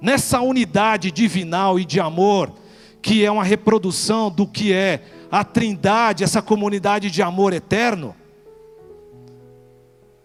Nessa 0.00 0.40
unidade 0.40 1.10
divinal 1.10 1.78
e 1.78 1.84
de 1.84 2.00
amor, 2.00 2.50
que 3.02 3.24
é 3.24 3.30
uma 3.30 3.44
reprodução 3.44 4.30
do 4.30 4.46
que 4.46 4.72
é 4.72 5.02
a 5.30 5.44
Trindade, 5.44 6.24
essa 6.24 6.40
comunidade 6.40 7.10
de 7.10 7.22
amor 7.22 7.52
eterno, 7.52 8.14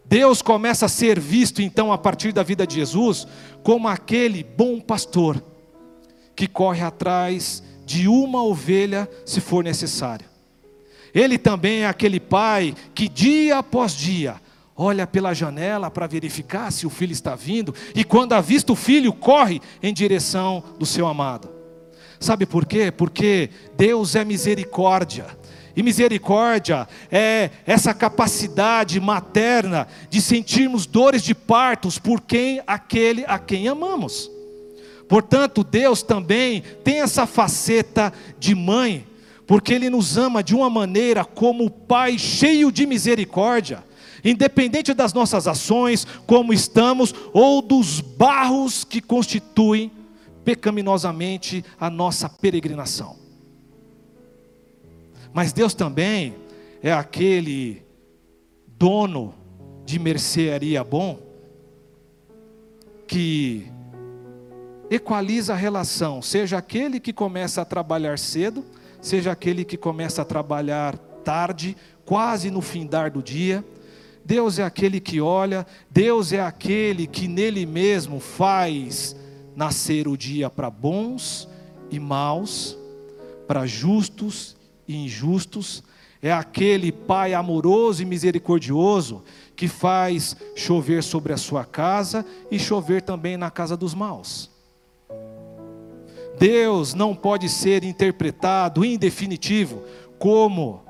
Deus 0.06 0.42
começa 0.42 0.86
a 0.86 0.90
ser 0.90 1.20
visto 1.20 1.62
então 1.62 1.92
a 1.92 1.98
partir 1.98 2.32
da 2.32 2.44
vida 2.44 2.68
de 2.68 2.76
Jesus 2.76 3.28
como 3.64 3.88
aquele 3.88 4.44
bom 4.44 4.80
pastor 4.80 5.44
que 6.36 6.48
corre 6.48 6.82
atrás 6.82 7.64
de 7.86 8.08
uma 8.08 8.44
ovelha 8.44 9.10
se 9.26 9.42
for 9.42 9.64
necessário. 9.64 10.26
Ele 11.14 11.38
também 11.38 11.82
é 11.82 11.88
aquele 11.88 12.20
pai 12.20 12.76
que 12.94 13.08
dia 13.08 13.60
após 13.60 13.94
dia 13.94 14.42
olha 14.76 15.06
pela 15.06 15.34
janela 15.34 15.92
para 15.92 16.08
verificar 16.08 16.72
se 16.72 16.86
o 16.86 16.90
filho 16.90 17.12
está 17.12 17.36
vindo 17.36 17.74
e 17.96 18.04
quando 18.04 18.34
avista 18.34 18.74
o 18.74 18.76
filho 18.76 19.14
corre 19.14 19.62
em 19.82 19.94
direção 19.94 20.64
do 20.80 20.86
seu 20.86 21.08
amado. 21.08 21.53
Sabe 22.24 22.46
por 22.46 22.66
quê? 22.66 22.90
Porque 22.90 23.50
Deus 23.76 24.16
é 24.16 24.24
misericórdia. 24.24 25.26
E 25.76 25.84
misericórdia 25.84 26.88
é 27.12 27.50
essa 27.66 27.94
capacidade 27.94 28.98
materna 28.98 29.90
de 30.10 30.22
sentirmos 30.22 30.86
dores 30.86 31.22
de 31.22 31.36
partos 31.36 32.00
por 32.00 32.22
quem 32.22 32.62
aquele 32.66 33.26
a 33.28 33.38
quem 33.38 33.68
amamos. 33.68 34.32
Portanto, 35.10 35.66
Deus 35.66 36.02
também 36.02 36.64
tem 36.82 37.02
essa 37.02 37.26
faceta 37.26 38.14
de 38.40 38.56
mãe, 38.56 39.06
porque 39.46 39.74
ele 39.74 39.90
nos 39.90 40.18
ama 40.18 40.42
de 40.42 40.56
uma 40.56 40.70
maneira 40.70 41.26
como 41.26 41.70
pai 41.70 42.18
cheio 42.18 42.72
de 42.72 42.86
misericórdia 42.86 43.84
independente 44.24 44.94
das 44.94 45.12
nossas 45.12 45.50
ações, 45.50 46.08
como 46.26 46.54
estamos, 46.54 47.14
ou 47.34 47.62
dos 47.62 48.00
barros 48.00 48.86
que 48.86 49.02
constituem 49.02 49.92
pecaminosamente 50.44 51.64
a 51.80 51.90
nossa 51.90 52.30
peregrinação. 52.30 53.18
Mas 55.34 55.52
Deus 55.52 55.74
também 55.74 56.36
é 56.82 56.94
aquele 56.94 57.84
dono 58.68 59.34
de 59.86 59.98
mercearia 59.98 60.84
bom 60.84 61.20
que 63.08 63.68
equaliza 64.90 65.54
a 65.54 65.56
relação, 65.56 66.22
seja 66.22 66.58
aquele 66.58 67.00
que 67.00 67.12
começa 67.12 67.62
a 67.62 67.66
trabalhar 67.66 68.20
cedo, 68.20 68.64
seja 69.02 69.32
aquele 69.32 69.66
que 69.66 69.78
começa 69.78 70.22
a 70.22 70.26
trabalhar 70.26 70.98
tarde, 71.24 71.76
quase 72.06 72.52
no 72.52 72.62
findar 72.62 73.12
do 73.12 73.24
dia. 73.24 73.66
Deus 74.26 74.60
é 74.60 74.64
aquele 74.64 75.00
que 75.00 75.20
olha, 75.20 75.66
Deus 75.90 76.32
é 76.32 76.40
aquele 76.40 77.08
que 77.08 77.28
nele 77.28 77.66
mesmo 77.66 78.20
faz 78.20 79.16
nascer 79.56 80.08
o 80.08 80.18
dia 80.18 80.50
para 80.50 80.70
bons 80.70 81.48
e 81.90 82.00
maus, 82.00 82.78
para 83.48 83.66
justos 83.66 84.56
e 84.88 84.96
injustos. 84.96 85.84
é 86.22 86.32
aquele 86.32 86.92
Pai 86.92 87.34
amoroso 87.34 88.02
e 88.02 88.06
misericordioso 88.06 89.24
que 89.56 89.68
faz 89.68 90.36
chover 90.56 91.04
sobre 91.04 91.34
a 91.34 91.38
sua 91.38 91.66
casa 91.66 92.26
e 92.50 92.58
chover 92.58 93.02
também 93.02 93.38
na 93.38 93.52
casa 93.52 93.76
dos 93.76 93.94
maus. 93.94 94.50
Deus 96.40 96.94
não 96.94 97.16
pode 97.16 97.48
ser 97.50 97.84
interpretado 97.84 98.84
em 98.84 98.98
definitivo 98.98 99.84
como 100.18 100.84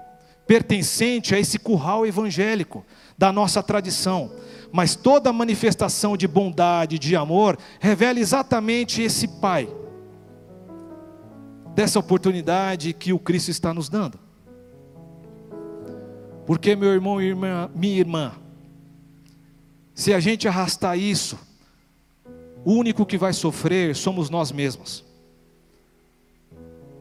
pertencente 0.47 1.33
a 1.33 1.39
esse 1.39 1.57
curral 1.57 2.05
evangélico 2.05 2.85
da 3.17 3.31
nossa 3.31 3.61
tradição, 3.61 4.31
mas 4.73 4.95
toda 4.95 5.31
manifestação 5.31 6.17
de 6.17 6.27
bondade, 6.27 6.97
de 6.97 7.15
amor, 7.15 7.59
revela 7.79 8.19
exatamente 8.19 9.03
esse 9.03 9.27
Pai, 9.27 9.69
dessa 11.75 11.99
oportunidade 11.99 12.91
que 12.91 13.13
o 13.13 13.19
Cristo 13.19 13.51
está 13.51 13.71
nos 13.71 13.87
dando. 13.87 14.19
Porque, 16.47 16.75
meu 16.75 16.91
irmão 16.91 17.21
e 17.21 17.25
irmã, 17.25 17.69
minha 17.75 17.99
irmã, 17.99 18.31
se 19.93 20.11
a 20.11 20.19
gente 20.19 20.47
arrastar 20.47 20.97
isso, 20.97 21.37
o 22.65 22.73
único 22.73 23.05
que 23.05 23.15
vai 23.15 23.31
sofrer 23.31 23.95
somos 23.95 24.27
nós 24.27 24.51
mesmos 24.51 25.05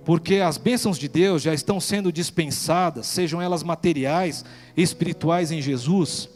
porque 0.04 0.36
as 0.36 0.58
bênçãos 0.58 0.98
de 0.98 1.06
Deus 1.06 1.42
já 1.42 1.54
estão 1.54 1.78
sendo 1.78 2.12
dispensadas, 2.12 3.06
sejam 3.06 3.40
elas 3.40 3.62
materiais, 3.62 4.44
espirituais 4.76 5.52
em 5.52 5.62
Jesus, 5.62 6.28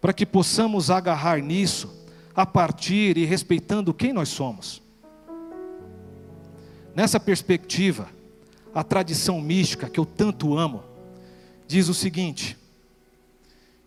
para 0.00 0.12
que 0.12 0.24
possamos 0.24 0.90
agarrar 0.90 1.40
nisso, 1.40 1.96
a 2.34 2.46
partir 2.46 3.16
e 3.18 3.24
respeitando 3.24 3.92
quem 3.92 4.12
nós 4.12 4.28
somos. 4.28 4.80
Nessa 6.94 7.18
perspectiva, 7.18 8.08
a 8.74 8.84
tradição 8.84 9.40
mística 9.40 9.88
que 9.88 9.98
eu 9.98 10.06
tanto 10.06 10.56
amo, 10.56 10.84
diz 11.66 11.88
o 11.88 11.94
seguinte: 11.94 12.56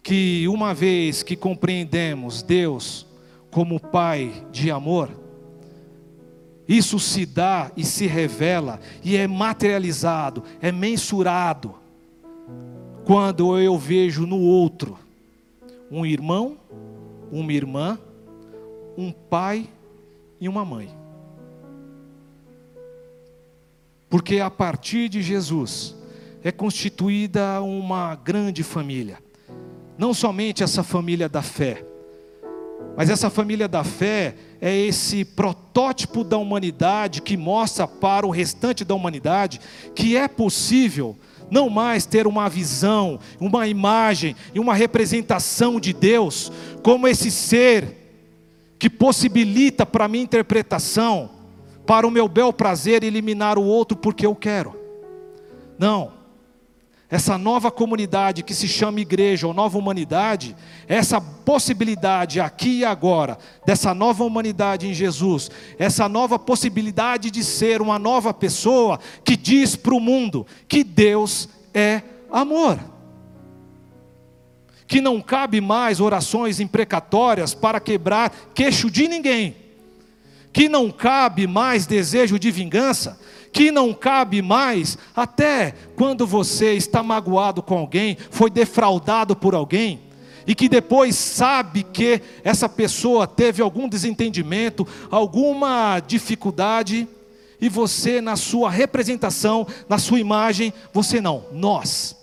que 0.04 0.48
uma 0.48 0.74
vez 0.74 1.24
que 1.24 1.36
compreendemos 1.36 2.44
Deus 2.44 3.08
como 3.50 3.80
Pai 3.80 4.46
de 4.52 4.70
amor, 4.70 5.10
isso 6.68 7.00
se 7.00 7.26
dá 7.26 7.72
e 7.76 7.86
se 7.86 8.06
revela 8.08 8.80
e 9.04 9.16
é 9.16 9.28
materializado, 9.28 10.44
é 10.62 10.72
mensurado, 10.72 11.76
quando 13.06 13.58
eu 13.58 13.78
vejo 13.78 14.26
no 14.26 14.40
outro 14.40 14.98
um 15.92 16.06
irmão, 16.06 16.58
uma 17.32 17.52
irmã, 17.52 18.00
um 18.98 19.12
pai 19.12 19.70
e 20.40 20.48
uma 20.48 20.64
mãe. 20.64 20.90
Porque 24.10 24.40
a 24.40 24.50
partir 24.50 25.10
de 25.10 25.22
Jesus 25.22 25.96
é 26.44 26.52
constituída 26.52 27.62
uma 27.62 28.16
grande 28.16 28.64
família. 28.64 29.20
Não 29.98 30.14
somente 30.14 30.64
essa 30.64 30.82
família 30.84 31.28
da 31.28 31.42
fé, 31.42 31.86
mas 32.96 33.10
essa 33.10 33.30
família 33.30 33.68
da 33.68 33.84
fé 33.84 34.36
é 34.60 34.76
esse 34.76 35.24
protótipo 35.24 36.24
da 36.24 36.38
humanidade 36.38 37.22
que 37.22 37.38
mostra 37.38 37.88
para 37.88 38.26
o 38.26 38.32
restante 38.32 38.84
da 38.84 38.96
humanidade 38.96 39.62
que 39.96 40.18
é 40.18 40.28
possível 40.28 41.18
não 41.52 41.70
mais 41.70 42.06
ter 42.06 42.26
uma 42.26 42.50
visão, 42.50 43.20
uma 43.40 43.68
imagem 43.68 44.36
e 44.56 44.60
uma 44.60 44.74
representação 44.74 45.80
de 45.80 45.94
Deus 45.94 46.52
como 46.82 47.08
esse 47.08 47.30
ser 47.30 47.98
que 48.80 48.90
possibilita 48.90 49.86
para 49.86 50.08
minha 50.08 50.24
interpretação, 50.24 51.30
para 51.86 52.08
o 52.08 52.12
meu 52.12 52.28
bel 52.28 52.52
prazer 52.52 53.04
eliminar 53.04 53.60
o 53.60 53.64
outro 53.64 53.96
porque 53.98 54.26
eu 54.26 54.34
quero. 54.34 54.76
Não 55.78 56.21
essa 57.12 57.38
nova 57.38 57.70
comunidade 57.70 58.42
que 58.42 58.54
se 58.54 58.70
chama 58.70 59.02
igreja 59.02 59.46
ou 59.46 59.54
nova 59.54 59.78
humanidade, 59.78 60.56
essa 60.88 61.20
possibilidade 61.20 62.40
aqui 62.40 62.80
e 62.80 62.86
agora, 62.86 63.38
dessa 63.66 63.94
nova 63.94 64.24
humanidade 64.24 64.88
em 64.88 64.94
Jesus, 64.94 65.52
essa 65.78 66.08
nova 66.08 66.40
possibilidade 66.40 67.30
de 67.30 67.44
ser 67.44 67.82
uma 67.82 68.00
nova 68.00 68.34
pessoa 68.34 68.98
que 69.26 69.36
diz 69.36 69.76
para 69.76 69.94
o 69.94 70.00
mundo 70.00 70.48
que 70.70 70.86
Deus 70.86 71.50
é 71.74 72.02
amor. 72.32 72.80
Que 74.88 75.02
não 75.02 75.20
cabe 75.20 75.60
mais 75.60 76.00
orações 76.00 76.62
imprecatórias 76.62 77.54
para 77.54 77.82
quebrar 77.82 78.32
queixo 78.54 78.90
de 78.90 79.10
ninguém. 79.10 79.58
Que 80.54 80.70
não 80.70 80.90
cabe 80.90 81.46
mais 81.46 81.86
desejo 81.86 82.40
de 82.40 82.50
vingança 82.52 83.20
que 83.52 83.72
não 83.72 83.94
cabe 83.94 84.42
mais, 84.42 84.98
até 85.16 85.74
quando 85.96 86.26
você 86.26 86.74
está 86.74 87.04
magoado 87.04 87.62
com 87.62 87.78
alguém, 87.78 88.18
foi 88.30 88.50
defraudado 88.50 89.36
por 89.36 89.54
alguém, 89.54 90.00
e 90.48 90.56
que 90.56 90.70
depois 90.70 91.16
sabe 91.16 91.84
que 91.84 92.22
essa 92.44 92.68
pessoa 92.68 93.28
teve 93.28 93.62
algum 93.62 93.88
desentendimento, 93.88 94.88
alguma 95.10 96.00
dificuldade, 96.00 97.08
e 97.60 97.70
você, 97.70 98.22
na 98.22 98.36
sua 98.36 98.72
representação, 98.72 99.68
na 99.88 100.00
sua 100.00 100.20
imagem, 100.20 100.74
você 100.92 101.22
não, 101.22 101.46
nós 101.52 102.16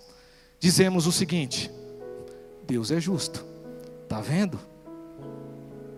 dizemos 0.59 1.07
o 1.07 1.11
seguinte: 1.11 1.71
Deus 2.67 2.91
é 2.91 2.99
justo, 2.99 3.45
está 4.03 4.19
vendo? 4.19 4.59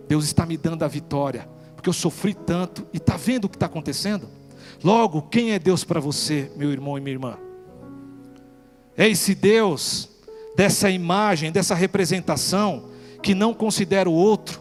Deus 0.06 0.24
está 0.24 0.46
me 0.46 0.56
dando 0.56 0.84
a 0.84 0.88
vitória, 0.88 1.48
porque 1.74 1.88
eu 1.88 1.92
sofri 1.92 2.34
tanto, 2.34 2.86
e 2.92 2.98
está 2.98 3.16
vendo 3.16 3.46
o 3.46 3.48
que 3.48 3.56
está 3.56 3.66
acontecendo? 3.66 4.28
Logo, 4.84 5.22
quem 5.22 5.52
é 5.52 5.58
Deus 5.58 5.84
para 5.84 6.00
você, 6.00 6.50
meu 6.56 6.72
irmão 6.72 6.98
e 6.98 7.00
minha 7.00 7.14
irmã? 7.14 7.38
É 8.96 9.08
esse 9.08 9.34
Deus, 9.34 10.08
dessa 10.56 10.90
imagem, 10.90 11.52
dessa 11.52 11.74
representação, 11.74 12.90
que 13.22 13.34
não 13.34 13.54
considera 13.54 14.10
o 14.10 14.12
outro, 14.12 14.60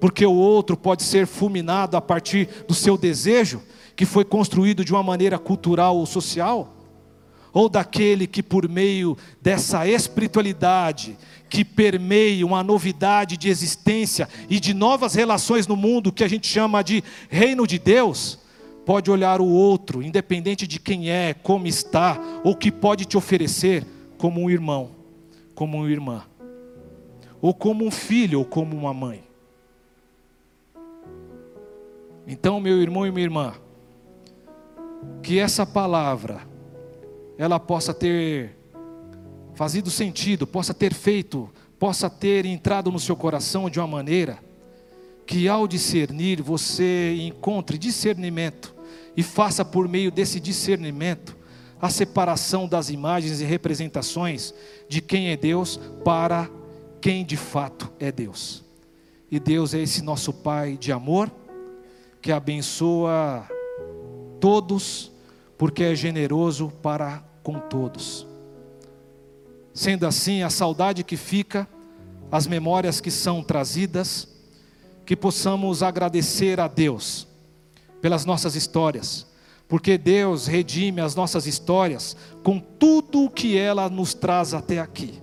porque 0.00 0.26
o 0.26 0.34
outro 0.34 0.76
pode 0.76 1.04
ser 1.04 1.28
fulminado 1.28 1.96
a 1.96 2.00
partir 2.00 2.48
do 2.66 2.74
seu 2.74 2.98
desejo, 2.98 3.62
que 3.94 4.04
foi 4.04 4.24
construído 4.24 4.84
de 4.84 4.92
uma 4.92 5.02
maneira 5.02 5.38
cultural 5.38 5.96
ou 5.96 6.06
social? 6.06 6.76
Ou 7.52 7.68
daquele 7.68 8.26
que, 8.26 8.42
por 8.42 8.68
meio 8.68 9.16
dessa 9.40 9.86
espiritualidade, 9.86 11.16
que 11.48 11.64
permeia 11.64 12.44
uma 12.44 12.64
novidade 12.64 13.36
de 13.36 13.48
existência 13.48 14.28
e 14.50 14.58
de 14.58 14.74
novas 14.74 15.14
relações 15.14 15.68
no 15.68 15.76
mundo, 15.76 16.10
que 16.10 16.24
a 16.24 16.28
gente 16.28 16.48
chama 16.48 16.82
de 16.82 17.04
reino 17.28 17.64
de 17.64 17.78
Deus, 17.78 18.41
pode 18.84 19.10
olhar 19.10 19.40
o 19.40 19.46
outro, 19.46 20.02
independente 20.02 20.66
de 20.66 20.78
quem 20.78 21.10
é, 21.10 21.34
como 21.34 21.66
está, 21.66 22.18
ou 22.44 22.56
que 22.56 22.70
pode 22.70 23.04
te 23.04 23.16
oferecer, 23.16 23.86
como 24.18 24.40
um 24.40 24.50
irmão, 24.50 24.90
como 25.54 25.78
uma 25.78 25.90
irmã, 25.90 26.24
ou 27.40 27.54
como 27.54 27.84
um 27.84 27.90
filho, 27.90 28.40
ou 28.40 28.44
como 28.44 28.76
uma 28.76 28.92
mãe. 28.92 29.24
Então, 32.26 32.60
meu 32.60 32.80
irmão 32.80 33.06
e 33.06 33.10
minha 33.10 33.24
irmã, 33.24 33.54
que 35.22 35.38
essa 35.38 35.66
palavra, 35.66 36.40
ela 37.36 37.58
possa 37.58 37.92
ter 37.92 38.56
fazido 39.54 39.90
sentido, 39.90 40.46
possa 40.46 40.72
ter 40.72 40.94
feito, 40.94 41.50
possa 41.78 42.08
ter 42.08 42.46
entrado 42.46 42.90
no 42.90 42.98
seu 42.98 43.16
coração 43.16 43.68
de 43.68 43.80
uma 43.80 43.88
maneira 43.88 44.38
que 45.32 45.48
ao 45.48 45.66
discernir 45.66 46.42
você 46.42 47.16
encontre 47.18 47.78
discernimento 47.78 48.74
e 49.16 49.22
faça 49.22 49.64
por 49.64 49.88
meio 49.88 50.10
desse 50.10 50.38
discernimento 50.38 51.34
a 51.80 51.88
separação 51.88 52.68
das 52.68 52.90
imagens 52.90 53.40
e 53.40 53.44
representações 53.46 54.52
de 54.90 55.00
quem 55.00 55.30
é 55.30 55.36
Deus 55.38 55.80
para 56.04 56.50
quem 57.00 57.24
de 57.24 57.38
fato 57.38 57.90
é 57.98 58.12
Deus. 58.12 58.62
E 59.30 59.40
Deus 59.40 59.72
é 59.72 59.80
esse 59.80 60.02
nosso 60.02 60.34
Pai 60.34 60.76
de 60.76 60.92
amor 60.92 61.32
que 62.20 62.30
abençoa 62.30 63.48
todos 64.38 65.10
porque 65.56 65.82
é 65.82 65.94
generoso 65.94 66.70
para 66.82 67.24
com 67.42 67.58
todos. 67.58 68.26
Sendo 69.72 70.06
assim, 70.06 70.42
a 70.42 70.50
saudade 70.50 71.02
que 71.02 71.16
fica, 71.16 71.66
as 72.30 72.46
memórias 72.46 73.00
que 73.00 73.10
são 73.10 73.42
trazidas, 73.42 74.28
que 75.04 75.16
possamos 75.16 75.82
agradecer 75.82 76.60
a 76.60 76.68
Deus 76.68 77.26
pelas 78.00 78.24
nossas 78.24 78.54
histórias, 78.56 79.26
porque 79.68 79.96
Deus 79.96 80.46
redime 80.46 81.00
as 81.00 81.14
nossas 81.14 81.46
histórias 81.46 82.16
com 82.42 82.58
tudo 82.58 83.24
o 83.24 83.30
que 83.30 83.56
ela 83.56 83.88
nos 83.88 84.14
traz 84.14 84.52
até 84.54 84.78
aqui. 84.78 85.22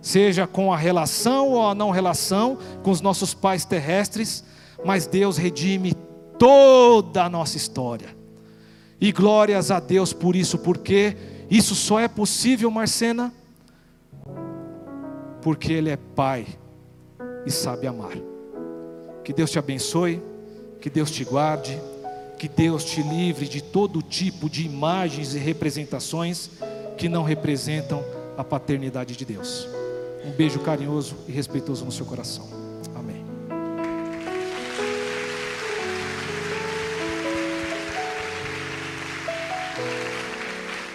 Seja 0.00 0.46
com 0.46 0.72
a 0.72 0.76
relação 0.76 1.50
ou 1.50 1.68
a 1.68 1.74
não 1.74 1.90
relação 1.90 2.58
com 2.82 2.90
os 2.90 3.00
nossos 3.00 3.34
pais 3.34 3.64
terrestres, 3.64 4.44
mas 4.84 5.06
Deus 5.06 5.36
redime 5.36 5.94
toda 6.38 7.24
a 7.24 7.28
nossa 7.28 7.56
história. 7.56 8.16
E 9.00 9.12
glórias 9.12 9.70
a 9.70 9.80
Deus 9.80 10.12
por 10.12 10.34
isso, 10.34 10.58
porque 10.58 11.16
isso 11.50 11.74
só 11.74 12.00
é 12.00 12.08
possível, 12.08 12.70
Marcena, 12.70 13.32
porque 15.42 15.72
Ele 15.72 15.90
é 15.90 15.96
Pai 15.96 16.46
e 17.44 17.50
sabe 17.50 17.86
amar. 17.86 18.35
Que 19.26 19.32
Deus 19.32 19.50
te 19.50 19.58
abençoe, 19.58 20.22
que 20.80 20.88
Deus 20.88 21.10
te 21.10 21.24
guarde, 21.24 21.76
que 22.38 22.48
Deus 22.48 22.84
te 22.84 23.02
livre 23.02 23.48
de 23.48 23.60
todo 23.60 24.00
tipo 24.00 24.48
de 24.48 24.64
imagens 24.64 25.34
e 25.34 25.38
representações 25.38 26.48
que 26.96 27.08
não 27.08 27.24
representam 27.24 28.04
a 28.38 28.44
paternidade 28.44 29.16
de 29.16 29.24
Deus. 29.24 29.66
Um 30.24 30.30
beijo 30.30 30.60
carinhoso 30.60 31.16
e 31.26 31.32
respeitoso 31.32 31.84
no 31.84 31.90
seu 31.90 32.06
coração. 32.06 32.65